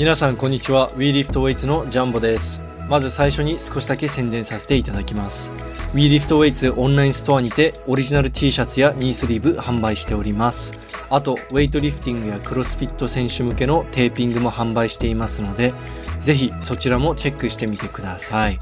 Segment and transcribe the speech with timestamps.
[0.00, 0.88] 皆さんこんにちは。
[0.92, 2.62] WeLiftWeights のジャンボです。
[2.88, 5.52] まず最初に少しだけ宣伝させていただきます。
[5.92, 10.72] WeLiftWeights オンラインストアにてオリジナル T シャツやニースリーブ販売しております。
[11.10, 15.74] あとウェイトリフティングやクロスフィット選手向けのテーピングも販売していますので
[16.18, 18.58] ぜひそちらもチェックしてみてください。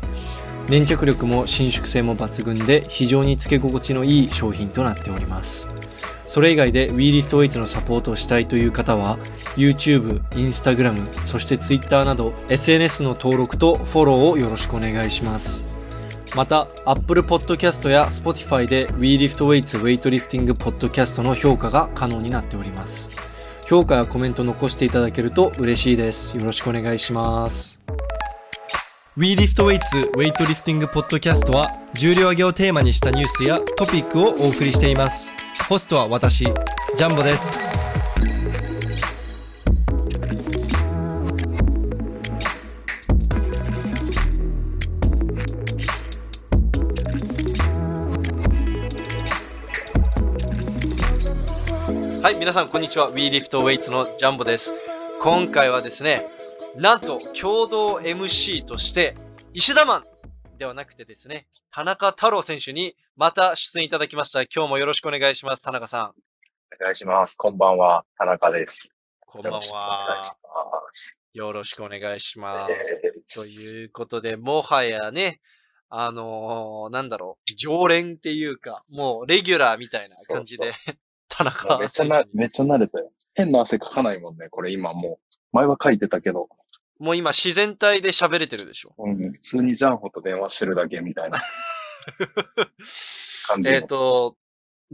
[0.69, 5.88] 粘着力も伸縮性も抜群で非常につけ心地のいい商品となっております。
[6.29, 9.19] それ以外で WeLiftWeights のサポートをしたいという方は
[9.57, 15.67] YouTube、Instagram、そして Twitter など SNS の登録とフォローをよろしくお願いします。
[16.37, 23.11] また Apple Podcast や Spotify で WeLiftWeights ウェイトリフティングポッドキャストの評価が可能になっております。
[23.67, 26.37] 評価やコメント残していただけると嬉しいです。
[26.37, 27.81] よろしくお願いします。
[29.17, 35.38] WeLiftWeights ウェイトリフティングポッドキャストは重量挙げをテーマにしたニュースやトピックをお送りしています。
[35.69, 37.69] ホストは私ジャンボです。
[52.23, 53.13] はい皆さんこんにちは。
[53.13, 54.73] WeLiftWeights のジャンボです。
[55.21, 56.23] 今回はですね
[56.77, 59.19] なんと共同 MC として
[59.53, 60.05] 石田マン
[60.57, 64.43] ではなくてですね、田中太郎選手にまた出演いただきました。
[64.43, 65.63] 今日もよろしくお願いします。
[65.65, 66.05] 田中さん。
[66.81, 67.35] お願いします。
[67.35, 68.95] こんばんは、田中です。
[69.27, 70.33] こんばんよろしくお願はいし。
[70.45, 71.19] ます。
[71.33, 73.01] よろしくお願いします。
[73.03, 73.45] えと
[73.81, 75.41] いうことで、もはやね、
[75.89, 80.71] あのーなんだろう、常連っていうか、もうレギュラーみたいな感じで、
[81.27, 83.11] 田も中うめっちゃなめっちゃ慣れたよ。
[83.35, 85.37] 変な汗かかないもんね、これ今もう。
[85.51, 86.49] 前は書いてたけど、
[87.01, 88.95] もう今自然体で喋れてるでしょ。
[88.97, 91.41] うん、普通にジャンホと電話してるだけみたいな
[93.47, 93.77] 感じの。
[93.77, 94.37] えっと、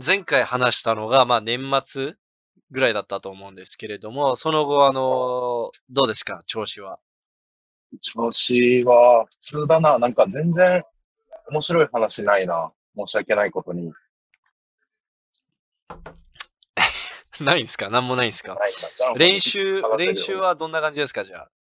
[0.04, 2.14] 前回話したのが、まあ年末
[2.70, 6.98] ぐらいだったと思うんですけれども、その後、あのーどうですか、調子は。
[8.00, 9.98] 調子は普通だな。
[9.98, 10.82] なんか全然
[11.48, 12.72] 面白い話ないな。
[12.96, 13.92] 申し訳ないことに。
[17.40, 17.90] ないんすか？
[17.90, 18.58] 何もないんすか？
[19.16, 21.24] 練習練習はどんな感じですか？
[21.24, 21.50] じゃあ。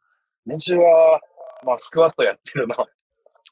[0.46, 1.20] 練習は、
[1.64, 2.76] まあスクワットやってるな。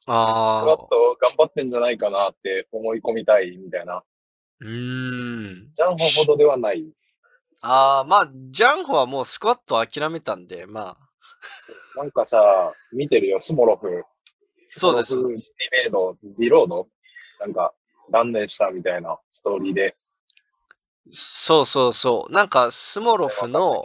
[0.02, 0.76] スクワッああ。
[0.76, 4.02] ト頑張ってんじゃないかなって思い込みたいみたいな。
[4.60, 5.70] うーん。
[5.72, 6.84] ジャンホほどではない。
[7.62, 14.04] ああ、まあ、ジャンホはもうスクワット諦めたんで、まあ、なんかさ、見てるよ、スモロフ。
[14.66, 15.26] そうですディ
[15.84, 16.88] ベード、ディロード
[17.40, 17.72] なんか、
[18.10, 19.92] 断念したみたいなストーリーで。
[21.10, 22.32] そうそうそう。
[22.32, 23.84] なんか、スモロフの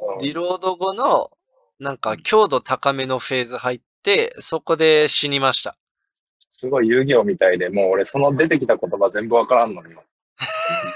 [0.00, 1.30] うんリロード後の、
[1.78, 3.84] なんか、強度高めのフェーズ入って、
[4.38, 5.76] そこで死にました。
[6.50, 9.94] すごい遊戯王みたいで、もう俺その出てきた言葉全部わからんのに。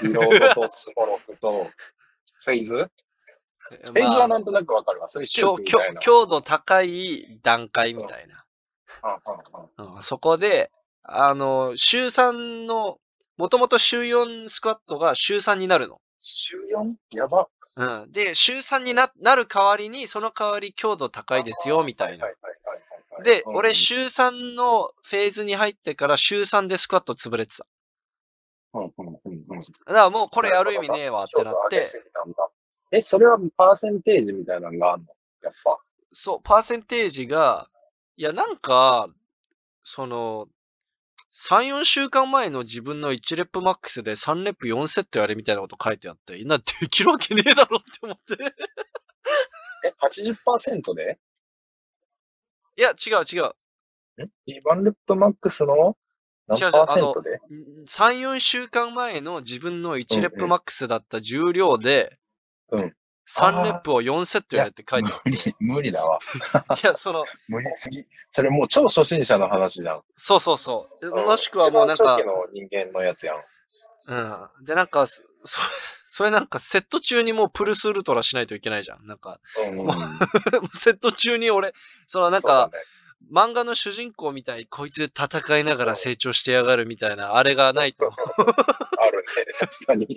[0.01, 1.67] ディロードとスモロフと、
[2.43, 2.89] フェイズ？
[3.59, 5.09] フェイズはまあなんとなくわかるわ。
[5.09, 5.57] それ強
[5.99, 8.45] 強度高い段階みたいな。
[10.01, 10.71] そこで、
[11.03, 12.99] あの、週3の、
[13.37, 16.01] もともと週4スクワットが週3になるの。
[16.19, 17.17] 週 4?
[17.17, 17.47] やば。
[17.75, 18.11] うん。
[18.11, 22.31] で、週3にななる代わりに、その代わり強度高いですよ、みたいなは。
[22.31, 27.65] いはいはいはいはいで、うん俺週3のフェーズに入ってから週3でスクワット潰れてた。
[28.73, 29.59] うんうんうんうん。
[29.59, 31.85] だからもうこれやる意味ねえわってなって。
[32.91, 35.09] え、それはパーセンテージみたいなのがあるの？
[35.43, 35.77] やっぱ。
[36.13, 37.69] そう、パーセンテージが、
[38.15, 39.09] いや、なんか、
[39.83, 40.47] その、
[41.33, 48.37] 3、4週間前の自分の1レップマックスで3レップ4セットやれみたいなこと書いてあって、な、できるわけねえだろって思って。
[49.85, 51.19] え、80%で？
[52.77, 53.51] いや、違う違う。
[54.65, 55.97] ワンルップマックスの
[56.47, 57.39] 何パーセントで
[57.87, 62.17] ？3、4週間前の自分の1レップマックスだった重量で、
[62.71, 62.93] うん
[63.29, 66.19] 3レップを4セットやれって書いてあ無理、無理だわ。
[66.19, 66.61] る。
[66.81, 68.07] いや、その、無理すぎ。
[68.31, 70.01] それもう超初心者の話じゃん。
[70.15, 71.11] そうそうそう。
[71.11, 73.43] もしくはもうなんか初期、の人間のやつやん。
[74.07, 74.65] うん。
[74.65, 75.59] で、なんか、そ、 そ
[76.09, 79.05] それなんかセット中にもうプルスウルトラしないといけないじゃん。
[79.05, 79.77] なんか、うん
[80.73, 81.73] セット中に俺、
[82.07, 82.71] そのなんか、
[83.31, 88.09] 漫画の主人公みたいにこいつ戦いながら成長してやがるみたいな、あれがないと。
[88.99, 89.45] あるね。
[89.59, 90.07] 確かに。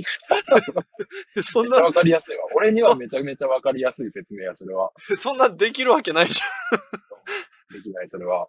[1.43, 2.45] そんめっちゃな、わかりやすいわ。
[2.55, 4.93] 俺にはめちゃめちゃわかりやすい説明や、それは。
[5.19, 6.41] そんなできるわけないじ
[7.73, 8.49] できない、それは。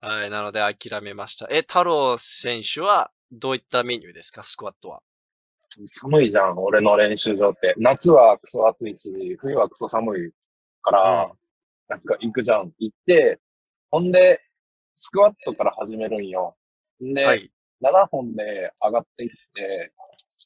[0.00, 0.10] ゃん。
[0.18, 1.46] はい、なので諦めました。
[1.50, 5.02] え、太郎選手はどういったメニューですか、スクワットは。
[5.86, 7.74] 寒いじゃん、俺の練習場って。
[7.76, 10.30] 夏はクソ暑いし、冬はクソ寒い
[10.82, 11.38] から、うん
[11.88, 12.70] なんか行くじゃん。
[12.78, 13.40] 行って、
[13.90, 14.40] ほんで、
[14.94, 16.54] スクワットから始めるんよ。
[17.02, 17.50] んで、はい。
[17.82, 19.92] 7本で上がっていって、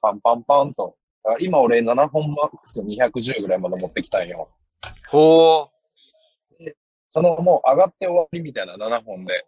[0.00, 0.96] パンパンパンと。
[1.25, 4.50] あ今俺7本マックス210ぐらいまで持ってきたんよ。
[5.08, 5.70] ほ
[7.08, 9.44] そのもう上がって終わりみたいな7本で、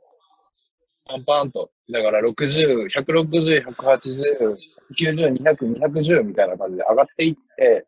[1.04, 1.70] パンパンと。
[1.90, 4.56] だから60、160、180、
[4.98, 7.86] 90、200、210みたいな感じで上がっていって、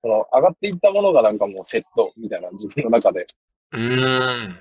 [0.00, 3.26] その上がっていったものがなんかもうセットみたいな自分の中で。
[3.72, 4.58] うーん。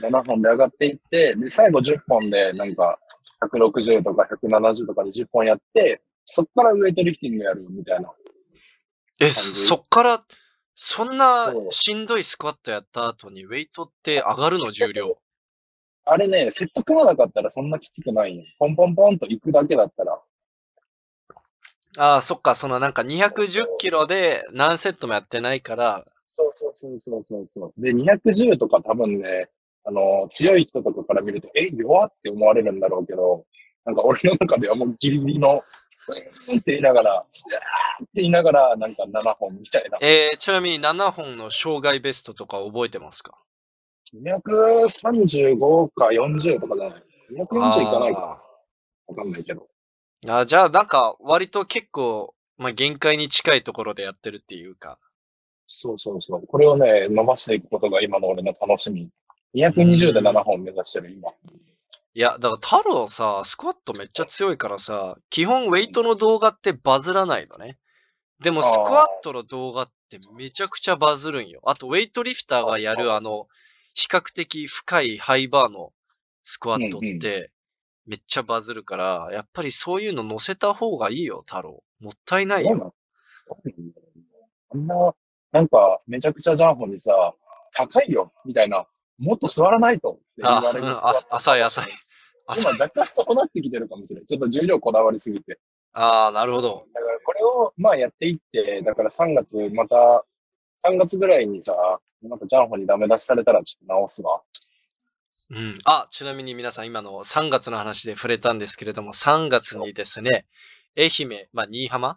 [0.00, 2.98] 7本で上がっていって、で、最後10本でなんか
[3.42, 8.10] 160とか170とかで10本やって、そっからウエイトリフティングやるみたいな。
[9.20, 10.24] え、じそっから、
[10.74, 14.72] そんなしんどいスクワットやった後にウェイトって上がるの？
[14.72, 15.18] 重量。
[16.06, 18.44] あれね、セット組まなかったらそんなきつくないよ。
[18.58, 20.20] ポンポンポンと行くだけだったら。
[21.96, 27.80] ああ、そっか、そのなんか210キロで何セットもやってないから、そうそうそうそうそうそう。
[27.80, 29.48] で、210とか多分ね、
[29.84, 33.44] あの、強い人とかから見ると、え、弱って思われるんだろうけど、
[33.84, 35.62] なんか俺の中ではもうギリギリの、
[36.48, 39.98] うーんって言いながら、うわーって言いながら、なんか7本みたいな。
[40.00, 43.38] えー、ちなみに7本の障害ベストとか覚えてますか？
[44.22, 47.02] 235か40とかじゃない
[47.32, 48.42] ?240 いかないか
[49.06, 49.68] わかんないけど。
[50.28, 54.98] あじゃあなんか割と結構、まあ、限界に近いところでやってるっていうか。
[55.66, 56.46] そうそうそう。
[56.46, 59.10] これをね、伸ばしていくことが今の俺の楽しみ。
[59.54, 61.30] 220で7本目指してる、今。
[62.16, 67.78] いや、だから太郎さ、スクワットめっちゃ強いからさ、基本ウェイトの動画ってバズらないのね。
[68.42, 71.60] でもスクワットの動画ってめちゃくちゃバズるんよ。
[71.64, 73.46] あとウェイトリフターがやるあの、
[73.94, 75.92] 比較的深いハイバーの
[76.42, 77.50] スクワットって
[78.06, 81.76] めっちゃバズるから、やっぱりそういうの載せた方がいいよ、太郎。
[82.00, 82.94] もったいないよ。
[84.70, 85.14] あんな、
[85.52, 87.34] なんか、めちゃくちゃジャンホにさ、
[87.72, 88.86] 高いよ、みたいな。
[89.18, 91.84] もっと座らないとって言われるあ浅い浅い
[92.48, 94.26] 今若干そうなってきてるかもしれない。
[94.26, 95.58] ちょっと重量こだわりすぎて。
[95.92, 96.86] ああ、なるほど。
[96.92, 100.26] だからこれを、まあやっていって、だから3月、また、
[100.82, 101.74] 3月ぐらいにさ、
[102.22, 104.42] なんかジャンホにダメ出しされたらちょっと直すわ。
[105.50, 105.78] うん。
[105.84, 110.46] あ、ちなみに皆さん今の3月の話で触れたんですけれども、3月にですね、
[110.96, 112.16] 愛媛、まあ、新居浜？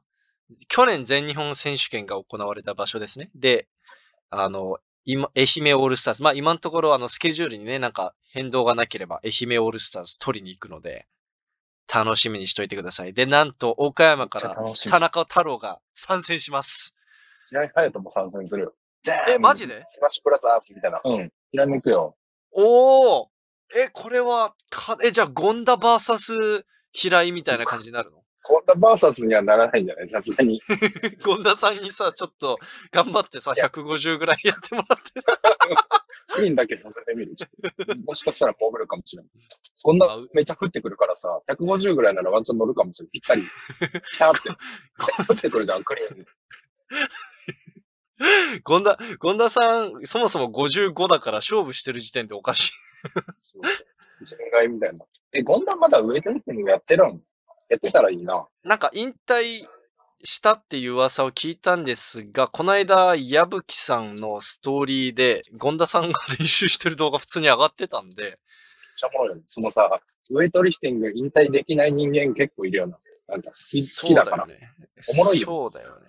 [0.70, 3.30] 去年全日本選手権が行われた場所ですね。
[3.36, 3.68] で、
[4.30, 6.24] あの、今、愛媛オールスターズ。
[6.24, 11.08] まあ、今のところ、あの、スケジュールにね、なんか変動がなければ、愛媛オールスターズ取りに行くので、
[11.94, 13.14] 楽しみにしといてください。
[13.14, 14.58] で、なんと、岡山から
[14.90, 16.94] 田中太郎が参戦します。
[17.50, 18.74] 平井隼人も参戦するよ。
[19.30, 19.84] えマジで？
[19.88, 21.02] スマッシュブラザーズみたいな。
[21.04, 21.32] うん。
[21.52, 22.16] ひらめくよ。
[22.52, 23.28] おー
[23.76, 26.34] え、これは、か、え、じゃあ、ゴンダバーサス
[26.94, 28.24] 平井みたいな感じになるの？
[28.44, 30.08] こんなバーサスにはならないんじゃない？
[30.08, 30.62] さすがに。
[31.24, 32.58] ゴンダさんにさ、ちょっと
[32.92, 35.12] 頑張ってさ、いや150ぐらいやってもらって。
[36.34, 37.36] クリーンだけさせてみる。
[38.06, 39.32] もしかしたら潜るかもしれない。
[39.84, 43.12] こんなめっちゃ降ってくるからさ、150ぐらいならワンチャン乗るかもしれない。
[43.12, 43.42] ぴったり。
[43.42, 44.50] ピターって。
[44.50, 46.26] 降ってくるじゃん、クリーン。
[48.64, 52.72] ゴンダ、ゴンダさん、そもそも55だから勝負してる時点でおかしい。
[53.38, 54.26] そう。
[54.26, 55.06] 人外みたいな。
[55.34, 57.22] え、ゴンダまだウエイトリフティングやってるん
[57.70, 58.48] やってたらいいな。
[58.64, 59.68] なんか引退
[60.24, 68.40] したっていう噂を聞いたんですが、この間、矢吹さんのストーリーで、ゴンダさんが練習してる動画普通に上がってたんで、
[68.96, 69.42] ちゃおもろい。
[69.46, 69.90] そのさ、
[70.32, 72.98] ウエイトリフティング引退できない人間結構いるよな。
[73.28, 74.46] なんか好き、好きだから。
[74.48, 74.56] ね。
[75.14, 76.08] おもろいよそうだよね。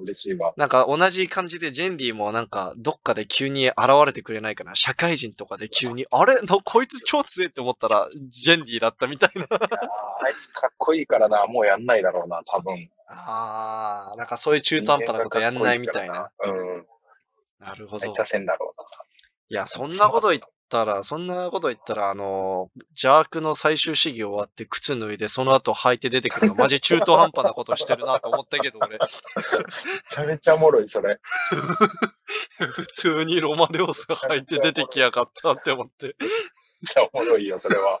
[0.00, 0.52] 嬉しいわ。
[0.56, 3.76] なんか同じ感じでジェンディもなんかどっかで急に現
[4.06, 4.74] れてくれないかな？
[4.74, 6.40] 社会人とかで急に、あれ？
[6.42, 9.42] なこいつ超強いって思ったらジェンディだったみたいな。
[9.42, 12.90] いあいつかっこいいからな、もうやんないだろうな、多分。
[13.08, 16.30] ああ、なんかそういう中途半端なことやんないみたいな。
[16.44, 16.86] うん。
[17.58, 18.20] なるほどめっち。
[18.20, 18.86] ゃせんだろうな。
[19.48, 20.40] いや、そんなこと言っ
[20.72, 28.98] たら、そんなこと言ったら、あの、邪悪の最終試技終わって靴脱いで、その後履いて出てくるの、 マジ中途半端なことしてるなと思ったけど、俺。
[28.98, 28.98] め
[30.08, 31.20] ちゃめちゃおもろい、それ。
[32.58, 36.06] 普通にロマレオス履いて出てきやがったって思って。
[36.06, 36.14] めっ
[36.86, 38.00] ちゃおもろいよ、それは。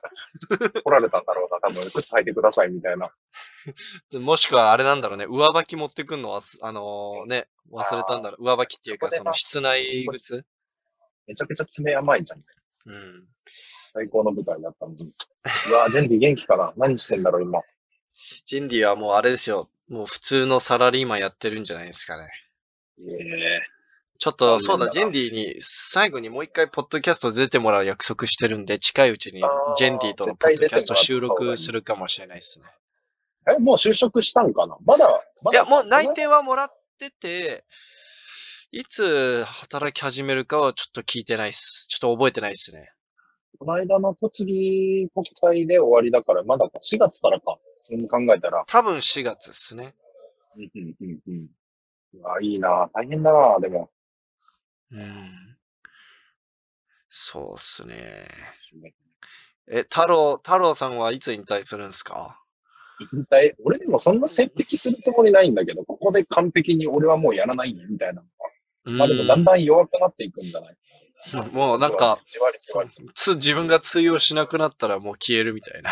[0.82, 1.90] 来られたんだろうな、多分。
[1.90, 3.10] 靴履いてください、みたいな。
[4.18, 8.44] もしくはあれなんだろうね、上履き持ってくんのは、あのね、忘れたんだろう。
[8.44, 10.46] 上履きっていうか、その室内靴
[11.26, 12.42] めちゃくちゃ爪甘いじゃん。
[12.86, 13.28] うん。
[13.92, 15.12] 最高の舞台だったのに。
[15.70, 17.60] うわジェンディ元気かな何してんだろう、今。
[18.44, 19.68] ジェンディはもうあれですよ。
[19.88, 22.28] もう普通のサラリーマンやってるんじゃないですかね。
[23.00, 23.60] ええ
[24.18, 29.42] ちょっと、そうだ、ジェンディに最後にもう一回ポッドキャスト出てもらう約束してるんで、近いうちに
[29.76, 32.66] ジェンディとのポッドキャスト収録するかもしれないですね。
[33.52, 34.76] え、もう就職したんかな？
[34.84, 37.64] まだ、まだいや、もう内定はもらってて、
[38.74, 41.86] いつ働き始めるかはちょっと聞いてないっす。
[41.88, 42.90] ちょっと覚えてないっすね。
[43.58, 47.58] この間の栃木国体で終わりだから、まだか、4月からか。
[47.76, 48.64] 普通に考えたら。
[48.66, 49.94] 多分4月っすね。
[50.56, 51.46] うんうんうんうん。
[52.14, 53.90] うわ、いいな大変だなでも。
[54.90, 55.58] うん。
[57.10, 57.94] そうっすね。
[57.94, 58.94] ですね。
[59.68, 62.42] え、太郎、太郎さんはいつ引退するんですか？
[63.12, 68.48] 引退、俺でもそんな線引きするつもりないんだけど、ここで完璧に俺はもうやらないみたいなのは。
[68.84, 70.76] まあでもだんだん弱くなっていくんじゃない
[71.34, 72.18] うんもうなんか。
[73.14, 75.90] つ、自分が通用しなくなったらもう消えるみたいな。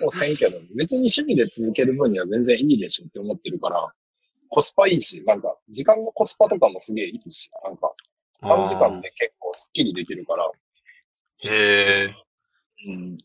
[0.00, 3.92] もうせんけど、別に趣味で続ける分には全然いいでしょって思ってるから、
[4.50, 7.92] コスパいいし、なんか、時間のコスパとかもすげえいいし、なんか、
[8.42, 10.50] 短時間で結構スッキリできるから、
[11.42, 12.14] へえ。
[12.86, 13.18] うん。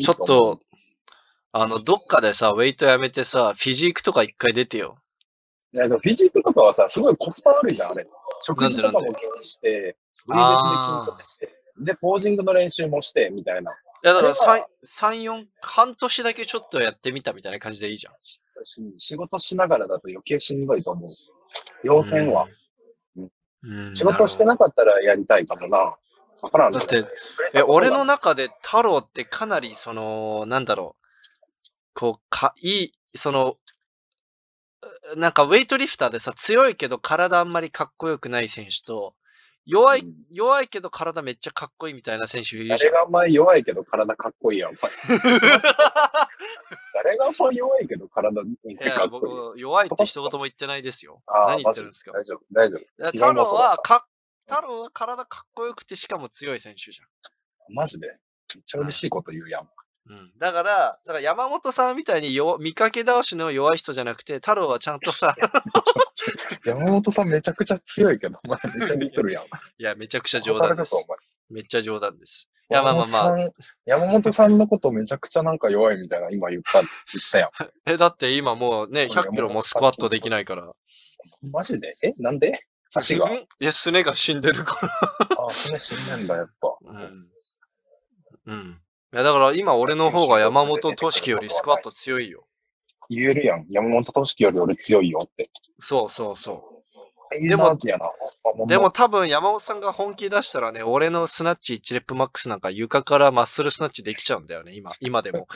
[0.00, 0.60] ちょっと、
[1.52, 4.98] あの、どっかでさ、ウェイトやめてさ、フィジークとか一回出てよ。
[5.76, 8.06] いや、でもフィジークとかはさ、すごいコスパ悪いじゃん、あれ。
[8.40, 13.72] 食事とかも気にして、フリーで筋トレして、で、ポージングの練習もして、みたいな。
[13.72, 18.14] いや、だからあれは3、3、4、半年だけちょっとやってみたみたいな感じでいいじゃん。
[18.20, 18.40] し
[18.96, 21.10] 仕事しながらだと余計しんどいと思う。
[21.84, 22.48] 要線は。
[23.62, 23.94] うん。
[23.94, 25.78] 仕事してなかったらやりたいかもな。
[25.78, 27.04] わからんだって、
[27.52, 31.06] え、俺の中で太郎ってかなり、その、なんだろう、
[31.92, 33.56] こう、か、いい、その、う
[35.16, 39.14] なんかウェイトリフターでさ、強いけど体あんまりかっこよくない選手と、
[39.66, 42.78] 弱い、うん弱いけど体めっちゃかっこいいみたいな選手いるじゃん。
[42.78, 44.70] 誰があんまり弱いけど体かっこいいやん。
[44.70, 45.18] お前
[46.94, 48.44] 誰があんまり弱いけど体い
[48.80, 49.20] や、かっこいい。
[49.22, 51.20] 僕、弱いって一言も言ってないですよ。
[51.26, 53.06] あー何言ってるんですか大丈夫、大丈夫。
[53.06, 54.06] 太郎はか、
[54.46, 57.00] 太郎は体かっこよくてしかも強い選手じ
[57.70, 58.06] マジで。
[58.54, 59.68] めっちゃ嬉しいこと言うやん。
[60.08, 60.32] うん。
[60.38, 65.34] だから、だから山本さんみたいに弱見かけ倒しの弱い人じゃなくて、太郎はちゃんとさ、
[66.64, 69.44] 山本さんめちゃくちゃ強いけど、お前めっちゃ似とるやん。
[69.44, 69.48] い
[69.78, 70.94] や、めちゃくちゃ冗談です。
[71.50, 72.48] めっちゃ冗談です。
[72.70, 73.50] いや、まあまあまあ。
[73.84, 76.88] 山本さんのことめちゃくちゃなんか弱いみたいな今言った、言っ
[77.30, 77.50] たやん。
[77.90, 80.72] え、だって今もうね、100キロもスクワットできないから。
[81.42, 81.96] マジで？
[82.02, 82.60] えなんで？
[82.94, 83.30] 足が？
[83.30, 85.46] うんいや、すねが死んでるから。
[85.46, 86.76] あ、それ死んでんだ、やっぱ。
[86.82, 87.30] うん。
[88.46, 88.80] うん。
[89.16, 92.44] いや、だから今俺の方が山本俊樹よりスクワット強いよ。
[93.08, 93.64] 言えるやん。
[93.70, 95.48] 山本俊樹より俺強いよって。
[95.80, 96.82] そうそうそ
[97.30, 97.78] ででも。
[98.68, 105.48] でも、多分山本さんが本気出したらね、俺のスナッチ1レップマックスなんか床からマッスルスナッチできちゃうんだよね、今、今でも。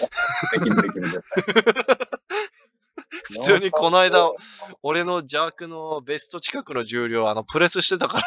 [0.53, 2.11] できるできる、絶対。
[3.25, 4.31] 普通にこの間
[4.83, 8.25] 俺の邪悪のベスト近くの重量、あの、プレスしてたから、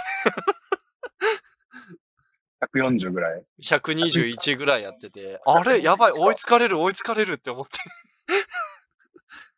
[2.74, 3.44] 140ぐらい。
[3.62, 7.72] 121ぐらいやってて、あれやばい、追いつかれる、追いつかれるって思って。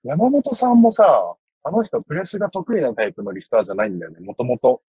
[0.04, 4.20] 山本さんもさ、あの人プレスが得意なタイプのリフターじゃないんだよね。
[4.20, 4.82] もともと。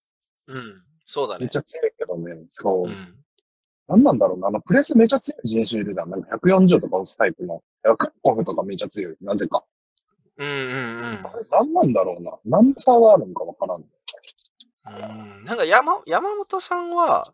[0.47, 1.57] うん、そうだねめっち。
[1.57, 2.35] ゃ強いけどね。
[2.49, 2.87] そう。
[2.87, 3.15] うん。
[3.87, 4.49] なんなんだろうな。
[4.49, 6.09] あの、プレスめちゃ強い人種いるじゃん。
[6.09, 7.63] なんか140とか押すタイプの。
[7.97, 9.15] クッコフとかめちゃ強い。
[9.21, 9.63] なぜか。
[10.37, 10.61] うんうんう
[11.13, 12.31] んあれなんなんだろうな。
[12.45, 13.81] 何の差があるのかわからん。
[13.81, 15.43] うん。
[15.45, 17.33] なんか山、山本さんは、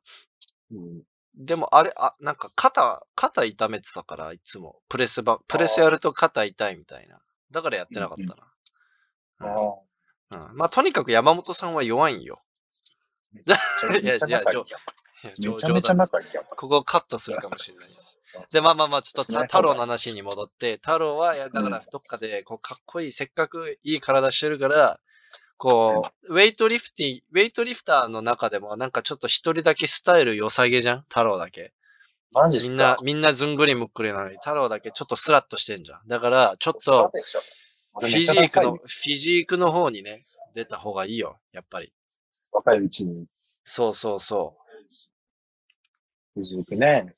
[0.73, 1.03] うん。
[1.35, 4.81] でもあれ、あ、なんか肩、肩痛めてたから、いつも。
[4.89, 7.19] プレスば、プレスやると肩痛いみたいな。
[7.51, 9.51] だからやってなかったな。
[9.51, 10.49] ああ。
[10.49, 12.41] うんまあ、とにかく山本さんは弱いんよ。
[13.33, 14.19] いいやん。
[14.27, 16.45] いやめちゃ冗めちゃ談仲いいやん。
[16.45, 18.19] ここカットするかもしれないです。
[18.51, 24.99] で、まあまあまあ、ちょっと太郎の話に戻って、太郎は、いや、だからどっかで、こう、かっこいい、せっかくいい体してるから、
[25.63, 31.01] こう、ウェイトリフティ、ウェイトリフターの中でも、なんかちょっと一人だけスタイル良さげじゃん？
[31.03, 31.71] 太郎だけ。
[32.33, 36.05] マジっすみんなか、みんなずんぐりむっくりなのに、太郎だけちょっとスラッとしてんじゃん。
[36.05, 37.39] だから、ちょっと、そうでしょ
[37.97, 41.93] フィジークの、フィジークの方にね、出た方がいいよ、やっぱり。
[42.51, 43.25] 若いうちに、
[43.63, 44.57] そうそうそ
[46.33, 47.15] フィジークね。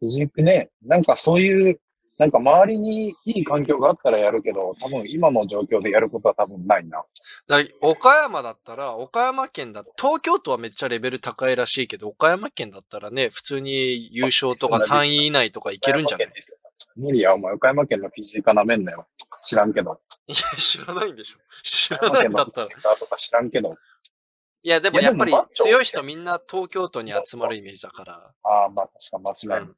[0.00, 0.70] フィジークね。
[0.82, 1.80] なんかそういう、
[2.22, 7.00] なんか周りにいい環境があったらやるけど、多分今の状況でやることは多分ないな。
[7.00, 7.04] う。
[7.48, 16.30] だ岡山だったら、岡山県だ、東京都はめっちゃレベル高いらしいけど、岡山県だったらね、普通に優勝とかあそうなん3位以内とかいけるんじゃない？
[16.30, 16.56] です
[16.94, 19.08] 無理や、お前、岡山県のフィジーカなめんなよ。
[19.40, 20.00] 知らんけど。
[20.28, 21.38] いや、知らないんでしょ。
[21.64, 22.68] 知岡らないんだったら。
[22.96, 23.74] とか知らんけど。
[24.62, 28.32] いや、でもいややっぱり強い人みんな東京都に集まるイメージだから。
[28.44, 29.60] ああ、まあ確か間違いない。
[29.62, 29.76] うん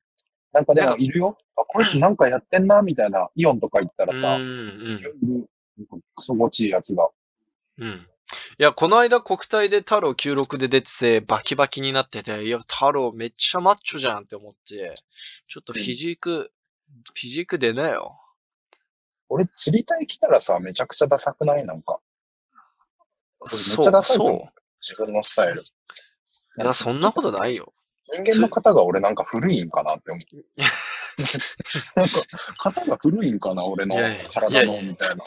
[0.54, 1.36] なんかでもいるよ。
[1.56, 3.28] あ、こいつなんかやってんな、みたいな。
[3.34, 5.00] イオンとか行ったらさ、うん、いうん。
[5.02, 5.48] るいる
[6.14, 7.10] クソごちいやつが。
[7.78, 8.06] うん。
[8.58, 14.94] いや、この間国体で太郎96で出てて、バキバキになってて、いや、太郎めっちゃマッチョじゃんって思って、
[15.48, 18.20] ちょっとフィジーク、フィジーク出なよ。
[19.28, 21.66] 俺釣り体来たらさ、めちゃくちゃダサくない？
[21.66, 21.98] なんか。
[23.40, 24.38] めっちそう、ゃダサいと思う
[24.80, 25.62] そ自分のスタイル。
[25.62, 26.62] う。
[26.62, 27.72] いや、そんなことないよ。
[28.06, 30.60] 人間の型が俺なんか古いんかなって思う。
[31.96, 32.12] なんか、
[32.62, 33.96] 型が古いんかな俺の
[34.32, 35.24] 体のみたいな。
[35.24, 35.26] い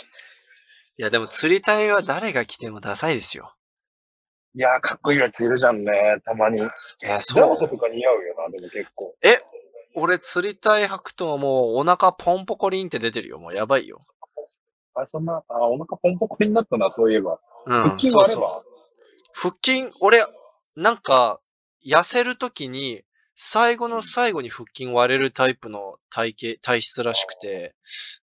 [0.98, 3.54] や、でも釣り隊は誰が来てもダサいですよ。
[4.56, 5.92] いやー、かっこいいやついるじゃんね、
[6.26, 6.58] たまに。
[6.58, 6.70] いや、
[7.00, 7.56] ジャンそう。
[7.56, 9.16] ホとか似合うよな、でも結構。
[9.22, 9.40] え、
[9.94, 13.40] 俺釣りたい履くともうお腹ポンポコリンって出てるよ。
[13.40, 14.00] もうやばいよ。
[14.96, 17.40] あ、そんな、あ、お腹ポンポコになったな、そういえば。
[17.66, 17.84] うん。
[17.84, 18.64] 腹筋そうそう割れば。
[19.34, 20.26] 腹筋、俺、
[20.76, 21.40] なんか、
[21.88, 23.04] 痩せるときに、
[23.36, 27.76] 最後の最後に腹筋割れるタイプの体型、体質らしくて、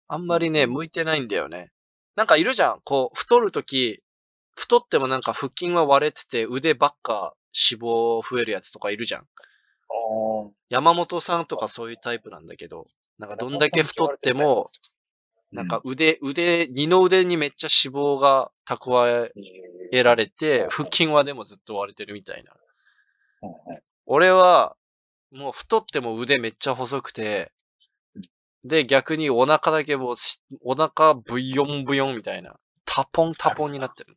[0.07, 1.71] あんまりね、向いてないんだよね。
[2.15, 2.81] なんかいるじゃん。
[2.83, 4.03] こう、太るとき、
[4.55, 7.33] 太ってもなんか腹筋は割れてて腕ばっか
[7.69, 9.27] 脂肪増えるやつとかいるじゃん。
[10.69, 12.85] 山本さんとかそういうタイプなんだけど、
[13.17, 14.67] なんかどんだけ太っても、
[15.51, 19.31] なんか、腕、腕、二の腕にめっちゃ脂肪が蓄え
[19.93, 22.51] えられて、腹筋はでもずっと割れてるみたいな。
[23.41, 23.51] うん
[24.07, 24.75] 俺は、
[25.31, 27.51] もう太っても腕めっちゃ細くて、
[28.63, 32.55] で、逆にお腹だけもうし、お腹ブヨンブヨンみたいな。
[32.85, 34.15] タポンタポンになってる。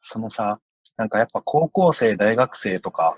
[0.00, 0.60] そのさ、
[0.96, 3.16] なんかやっぱ高校生、大学生とか、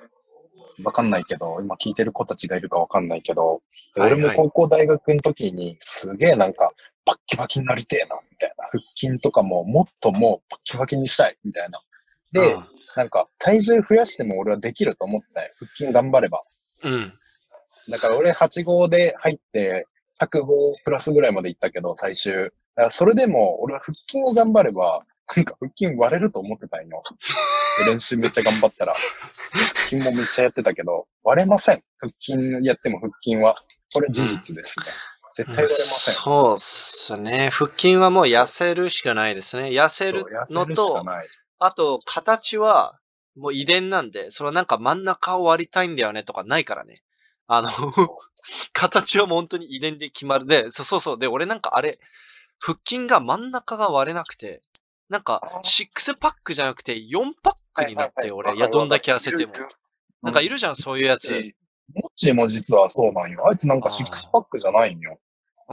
[0.84, 3.62] わかんないけど、今聞いてる子たちがいるかわかんないけど、
[3.96, 6.72] はいはい俺も高校、大学の時にすげえなんか、
[7.04, 8.64] バッキバキになりてえな、みたいな。
[8.66, 11.80] 腹筋とかももっともうバッキバキにしたい、みたいな。
[12.32, 12.64] で、うん
[12.96, 15.50] なんか体重増やしても俺はできると思ったよ。
[15.58, 16.42] 腹筋頑張れば。
[16.84, 17.12] うん。
[17.90, 19.86] だから俺8号で入って、
[20.20, 20.46] 105
[20.84, 22.34] プラスぐらいまで行ったけど、最終。
[22.34, 25.04] だからそれでも俺は腹筋を頑張れば、
[25.36, 27.02] なんか腹筋割れると思ってたんよ。
[27.78, 28.94] で 練習めっちゃ頑張ったら。
[29.52, 31.82] 腹筋もめっちゃやってたけど、割れません。
[31.98, 33.54] 腹筋やっても腹筋は。
[33.94, 34.86] これ事実ですね。
[35.34, 36.14] 絶対割れません。
[36.14, 37.50] そうっすね。
[37.52, 39.68] 腹筋はもう痩せるしかないですね。
[39.68, 41.28] 痩せるのるしかと、ない。
[41.58, 42.98] あと、形は、
[43.36, 46.96] もう遺伝なんで、そのなんか真ん中を割りたいんだよねとかないからね。
[47.46, 47.70] あの、
[48.72, 50.46] 形はもう本当に遺伝で決まる。
[50.46, 51.18] で、そうそうそう。
[51.18, 51.98] で、俺なんかあれ、
[52.60, 54.60] 腹筋が真ん中が割れなくて、
[55.08, 59.52] なんか、シックスパックじゃなくて、4パックになって、俺、いや、どんだけ痩せても。
[60.22, 61.30] なんかいるじゃん、そういうやつ。
[61.94, 63.48] モッチーも実はそうなんよ。
[63.48, 65.18] あいつなんかシックスパックじゃないんよ。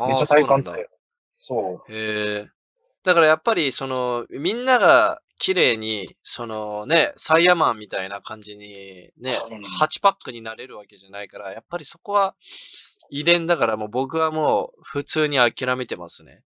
[0.08, 0.88] めっちゃ体幹強強い。
[1.34, 1.91] そう。
[1.91, 2.50] へえ。
[3.04, 12.36] だからやっぱり、その、みんなが綺麗に、そのね、サイヤマンみたいな感じに、ねうん、8パックになれるわけじゃないから、やっぱりそこは
[13.10, 16.43] 遺伝だからもう僕はもう普通に諦めてますね。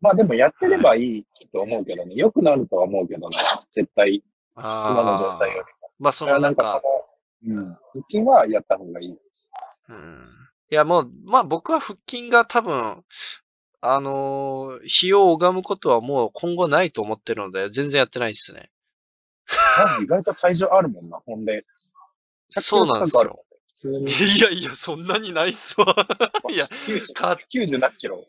[0.00, 2.14] まあでもやってればいいと思うけどね。
[2.14, 3.38] 良くなるとは思うけどね。
[3.72, 4.22] 絶対。
[4.56, 5.88] あ今の状態より。
[5.98, 6.82] まあそのなんか、
[7.44, 7.76] その、うん。
[7.92, 9.18] 腹筋はやった方がいい。
[9.88, 10.36] うん。
[10.70, 13.04] いやもう、まあ僕は腹筋が多分、
[13.80, 18.70] あのー、日を拝むことはもう今後ないと思ってるので、全然やってないですね。
[20.02, 21.64] 意外と体重あるもんな、ほんで。
[22.54, 23.24] 100そうなんですよ。
[23.24, 23.30] ね。
[23.68, 24.10] 普通に。
[24.10, 25.94] いやいや、そんなにないっすわ。
[26.50, 28.26] いや、90、か90何キロ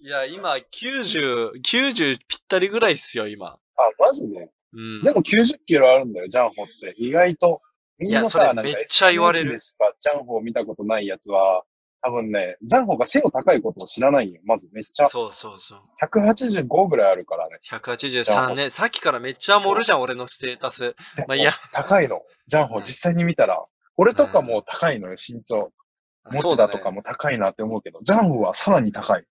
[0.00, 3.46] いや、今、90、90ぴったりぐらいっすよ、今。
[3.48, 3.58] あ、
[3.98, 4.50] マジで？
[4.72, 5.02] うん。
[5.02, 6.94] でも90キロあるんだよ、ジャンホって。
[6.98, 7.62] 意外と。
[7.98, 11.64] みんいやなさ、なんかそれめっちゃ言われるジャンホを見たことないやつは、
[12.02, 14.40] 多分ね、ジャンホが背の高いことを知らないよ。
[14.44, 15.06] まずめっちゃ。
[15.06, 15.78] そうそうそう。
[16.02, 17.58] 185ぐらいあるからね。
[17.70, 18.70] 183ね。
[18.70, 20.94] さっきからめっちゃ盛るじゃん、俺のステータス。
[21.28, 21.52] まあいや。
[21.72, 22.22] 高いの。
[22.46, 23.62] ジャンホうん実際に見たら。
[23.96, 25.72] 俺とかも高いのよ、身長。
[26.32, 26.96] 持田とかも。
[26.96, 29.24] も高いなって思うけど、ジャンホはさらに高い。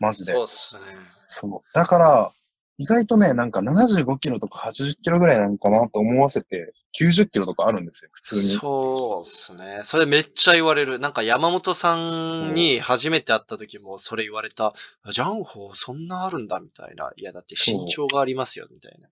[0.00, 0.32] マジで。
[0.32, 0.86] そうっすね。
[1.28, 1.74] そう。
[1.74, 2.30] だから、
[2.78, 8.42] 意外とね、なんか75キロとか80キロぐらいなのかなと思わせて、90キロとかあるんですよ、普通に。
[8.42, 9.80] そうっすね。
[9.84, 10.98] それめっちゃ言われる。
[10.98, 14.74] なんか山本さんに初めて会った時もそれ言われた。
[15.02, 17.10] あジャンホーそんなあるんだみたいな。
[17.16, 19.08] いや、だって身長がありますよ、みたいな。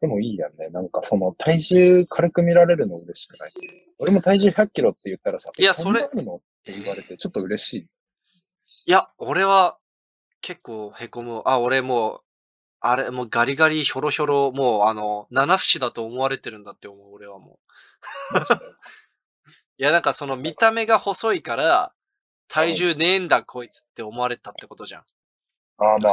[0.00, 0.68] でもいいやんね。
[0.70, 3.52] なんかその体重軽く見られるの嬉しくない？
[3.98, 6.36] 俺も体重100キロって言ったらさ、いやえんなあるの？
[6.36, 7.86] って言われて、ちょっと嬉しい。
[8.86, 9.78] いや、俺は
[10.40, 11.42] 結構凹む。
[11.46, 12.20] あ、俺もう、
[12.80, 17.58] あれ、もうガリガリひょろひょろ、もうあの、七節だと思われてるんだって思う、俺はも
[18.32, 18.38] う。
[19.78, 21.92] いや、なんかその見た目が細いから、
[22.48, 25.04] 体重ねえんだ、こいつって思われたってことじゃん。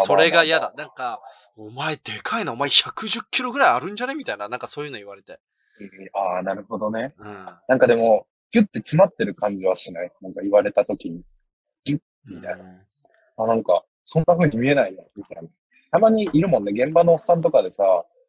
[0.05, 0.73] それが嫌だ。。
[0.77, 1.21] なんか、
[1.55, 4.13] お前でかいな、お前110キロぐらいあるんじゃね？
[4.15, 5.39] みたいな、なんかそういうの言われて。
[6.13, 7.15] ああ、なるほどね。
[7.17, 7.45] うん。
[7.67, 10.11] なんかでも、ギュッて詰まってる感じはしない？
[10.21, 11.23] なんか言われた時に。
[12.27, 12.63] みたいな
[13.37, 15.49] あ、なんか、そんな風に見えないよ、みたいな。
[15.95, 17.83] たまにいるもんね、現場のおっさんとかでさ、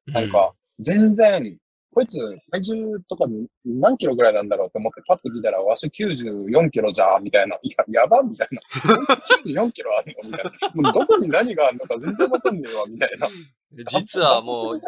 [0.06, 1.58] なんか、全然、
[1.92, 2.16] こいつ、
[2.52, 3.24] 体重とか
[3.64, 7.56] 何キロぐらいなんだろうって思ってパッと見たら、わし94キロじゃーみたいな。
[7.62, 8.60] いや、やばみたいな。
[9.44, 10.82] 94キロあるのみたいな。
[10.82, 13.26] もうどこに何があるのか全然わかんねえわ、みたいな。
[13.26, 13.32] うん
[13.88, 14.80] 実はもう、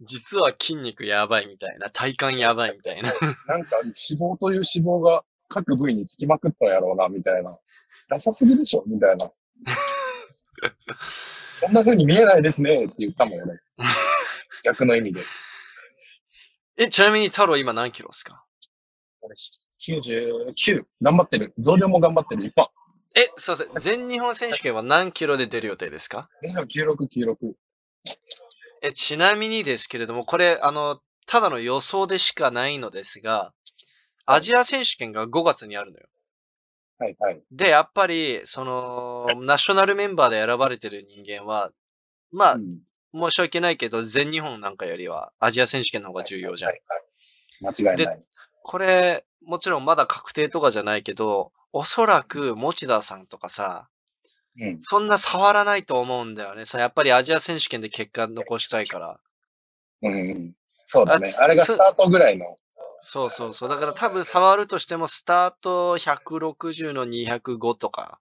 [0.00, 3.08] 実は筋肉やばいみたいな、体幹やばいみたいな。
[3.48, 7.58] なんか脂肪という脂肪が各部位につきまくったんやろうな、みたいな。
[8.08, 9.28] ダサすぎでしょみたいな。
[11.54, 13.58] そんな風に見えないですねって言ったもん、俺。
[14.64, 15.22] 逆の意味で。
[16.78, 18.44] え、ちなみに太郎今何キロですか
[19.80, 20.84] ？99。
[21.00, 21.52] 頑張ってる。
[21.58, 22.46] 増量も頑張ってる。
[22.46, 22.68] 一般。
[23.14, 23.80] え、そうそう。
[23.80, 27.54] 全日本選手権は何キロで出る予定ですか？96、96。
[28.82, 33.52] え、ちなみにですけれども、これ、あの、ただの予想でしかないのですが、
[34.26, 36.06] アジア選手権が5月にあるのよ。
[36.98, 37.42] はいはい。
[37.50, 41.72] で、やっぱり、その、ナショナルメンバーで選ばれてる人間は、
[42.32, 42.80] まあ、うん
[43.14, 46.70] 申し訳ないけど、全日本なんかよりはアジア選手権の方が重要じゃん。
[46.70, 47.02] はいはい
[47.58, 48.22] 間違いない。
[48.62, 53.88] これ、もちろんまだ確定とかじゃないけど、おそらく持田さんとかさ、
[54.58, 54.76] うん。
[54.80, 56.66] そんな触らないと思うんだよね。
[56.66, 59.20] さ、やっぱりアジア選手権で結果残したいから。
[60.02, 60.52] うんうん。
[60.84, 62.58] そうだねあれがスタートぐらいの。
[63.00, 63.68] そうそうそう。
[63.68, 68.20] だから多分触るとしても、スタート160の205とか。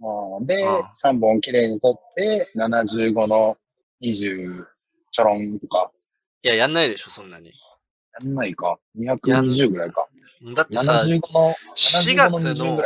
[0.00, 3.56] うんで、うん3本きれいに取って、75の
[4.02, 4.64] 20
[5.10, 5.90] ちょろんとか。
[6.42, 7.52] いや、やんないでしょ、そんなに。
[8.20, 8.78] やんないか。
[8.98, 10.06] 220ぐらいか。
[10.54, 12.82] だってさ、75の、4 75の月20の。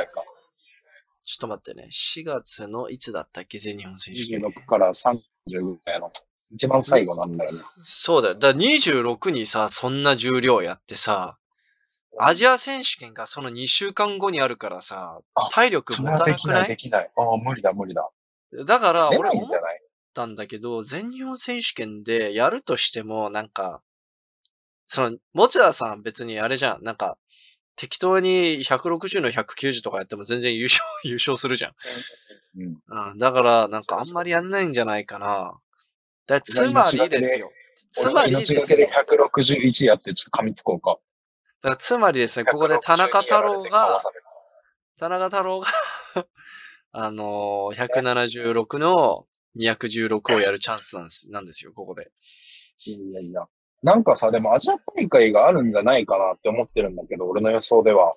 [1.24, 1.88] ちょっと待ってね。
[1.90, 3.58] 4月のいつだったっけ？
[3.58, 4.40] 全日本選手権。
[4.40, 6.10] 26から30ぐらいの。
[6.52, 7.60] 一番最後なんだよね。
[7.84, 8.34] そうだよ。
[8.34, 11.38] だから26にさ、そんな重量やってさ、
[12.18, 17.10] アジア選手権がその2週間後にあるからさあ、体力そ持れはできない、たなくないできない。
[17.16, 18.08] ああ、無理だ、無理だ。
[18.66, 19.80] だから、出俺思っないんじゃない？
[20.12, 23.80] たんだけど、全日本選手権でやるとしても、なんか、
[24.88, 27.16] その、持田さん別にあれじゃん、なんか、
[27.76, 31.74] 適当に160の190とかやっても全然優勝、 優勝するじゃん。
[32.58, 33.10] うん。
[33.10, 35.54] うん、だから、なんかあんまりやんないんじゃないかな。
[36.26, 37.52] だつまりですよ。
[37.92, 38.60] つまりですよ。
[38.60, 40.98] 命がけで161やってちょっと噛みつこうか。
[41.62, 44.00] だつまりですね、ここで田中太郎が、
[44.98, 45.66] 田中太郎が、
[46.92, 49.26] あのー、176の
[49.58, 52.10] 216をやるチャンスなんです、なんですよ、ここで。
[52.86, 53.46] いやいや。
[53.82, 58.14] なんかさ、でもアジア大会があるんじゃないかなって思ってるんだけど、俺の予想では。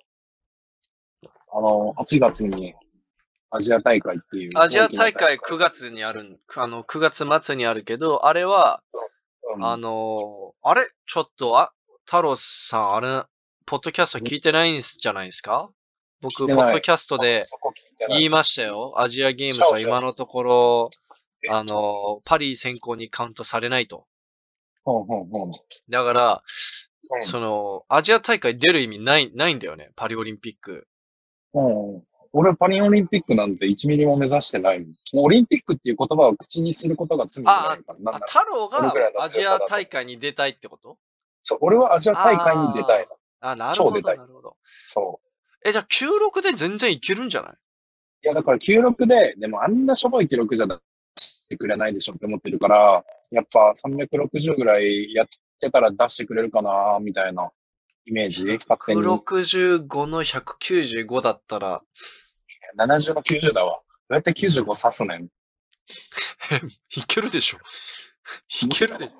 [1.52, 2.74] あの、8月に
[3.56, 4.50] アジア大会っていう。
[4.56, 8.82] アジア大会大9月にあるん、あの、9月末にあるけど、あれは、
[9.56, 10.86] うんあのー、あれ？
[11.06, 11.72] ちょっと、あ、
[12.04, 13.22] 太郎さん、あれ、
[13.66, 15.70] ポッドキャスト聞いてないんじゃないですか？
[16.20, 17.44] 僕、ポッドキャストで
[18.08, 18.94] 言いましたよ。
[18.96, 20.90] アジアゲームズは今のところ、
[21.50, 24.06] あのー、パリ選考にカウントされないと。
[25.88, 26.42] だから、
[27.12, 29.90] うんその、アジア大会出る意味ない、ないんだよね。
[29.94, 30.88] パリオリンピック。
[32.34, 32.40] うん。
[32.40, 38.12] 俺パリオリンピックなんて1ミリも目指してないオリンピックっていう言葉を口にすることが罪じゃないから。
[38.12, 38.92] あ、だ太郎が
[39.22, 40.98] アジア大会に出たいってこと？
[41.42, 43.16] そう、俺はアジア大会に出たいの。
[43.40, 44.56] あ、なるほど、なるほど。
[44.76, 45.68] そう。
[45.68, 47.52] え、じゃあ96で全然いけるんじゃない？
[47.52, 47.56] い
[48.28, 50.74] や、だから96で、でもあんなしょぼい記録じゃ出
[51.18, 55.26] してくれないでしょって思ってるから、やっぱ360ぐらいやっ
[55.60, 57.50] てたら出してくれるかな、みたいな
[58.06, 58.46] イメージ？
[58.66, 59.02] 勝手に。
[59.02, 61.82] 165の195だったら、
[62.76, 63.80] 70の90だわ。
[64.08, 65.24] どうやって95刺すねん。
[66.96, 67.58] いけるでしょ。
[68.62, 69.10] いけるで、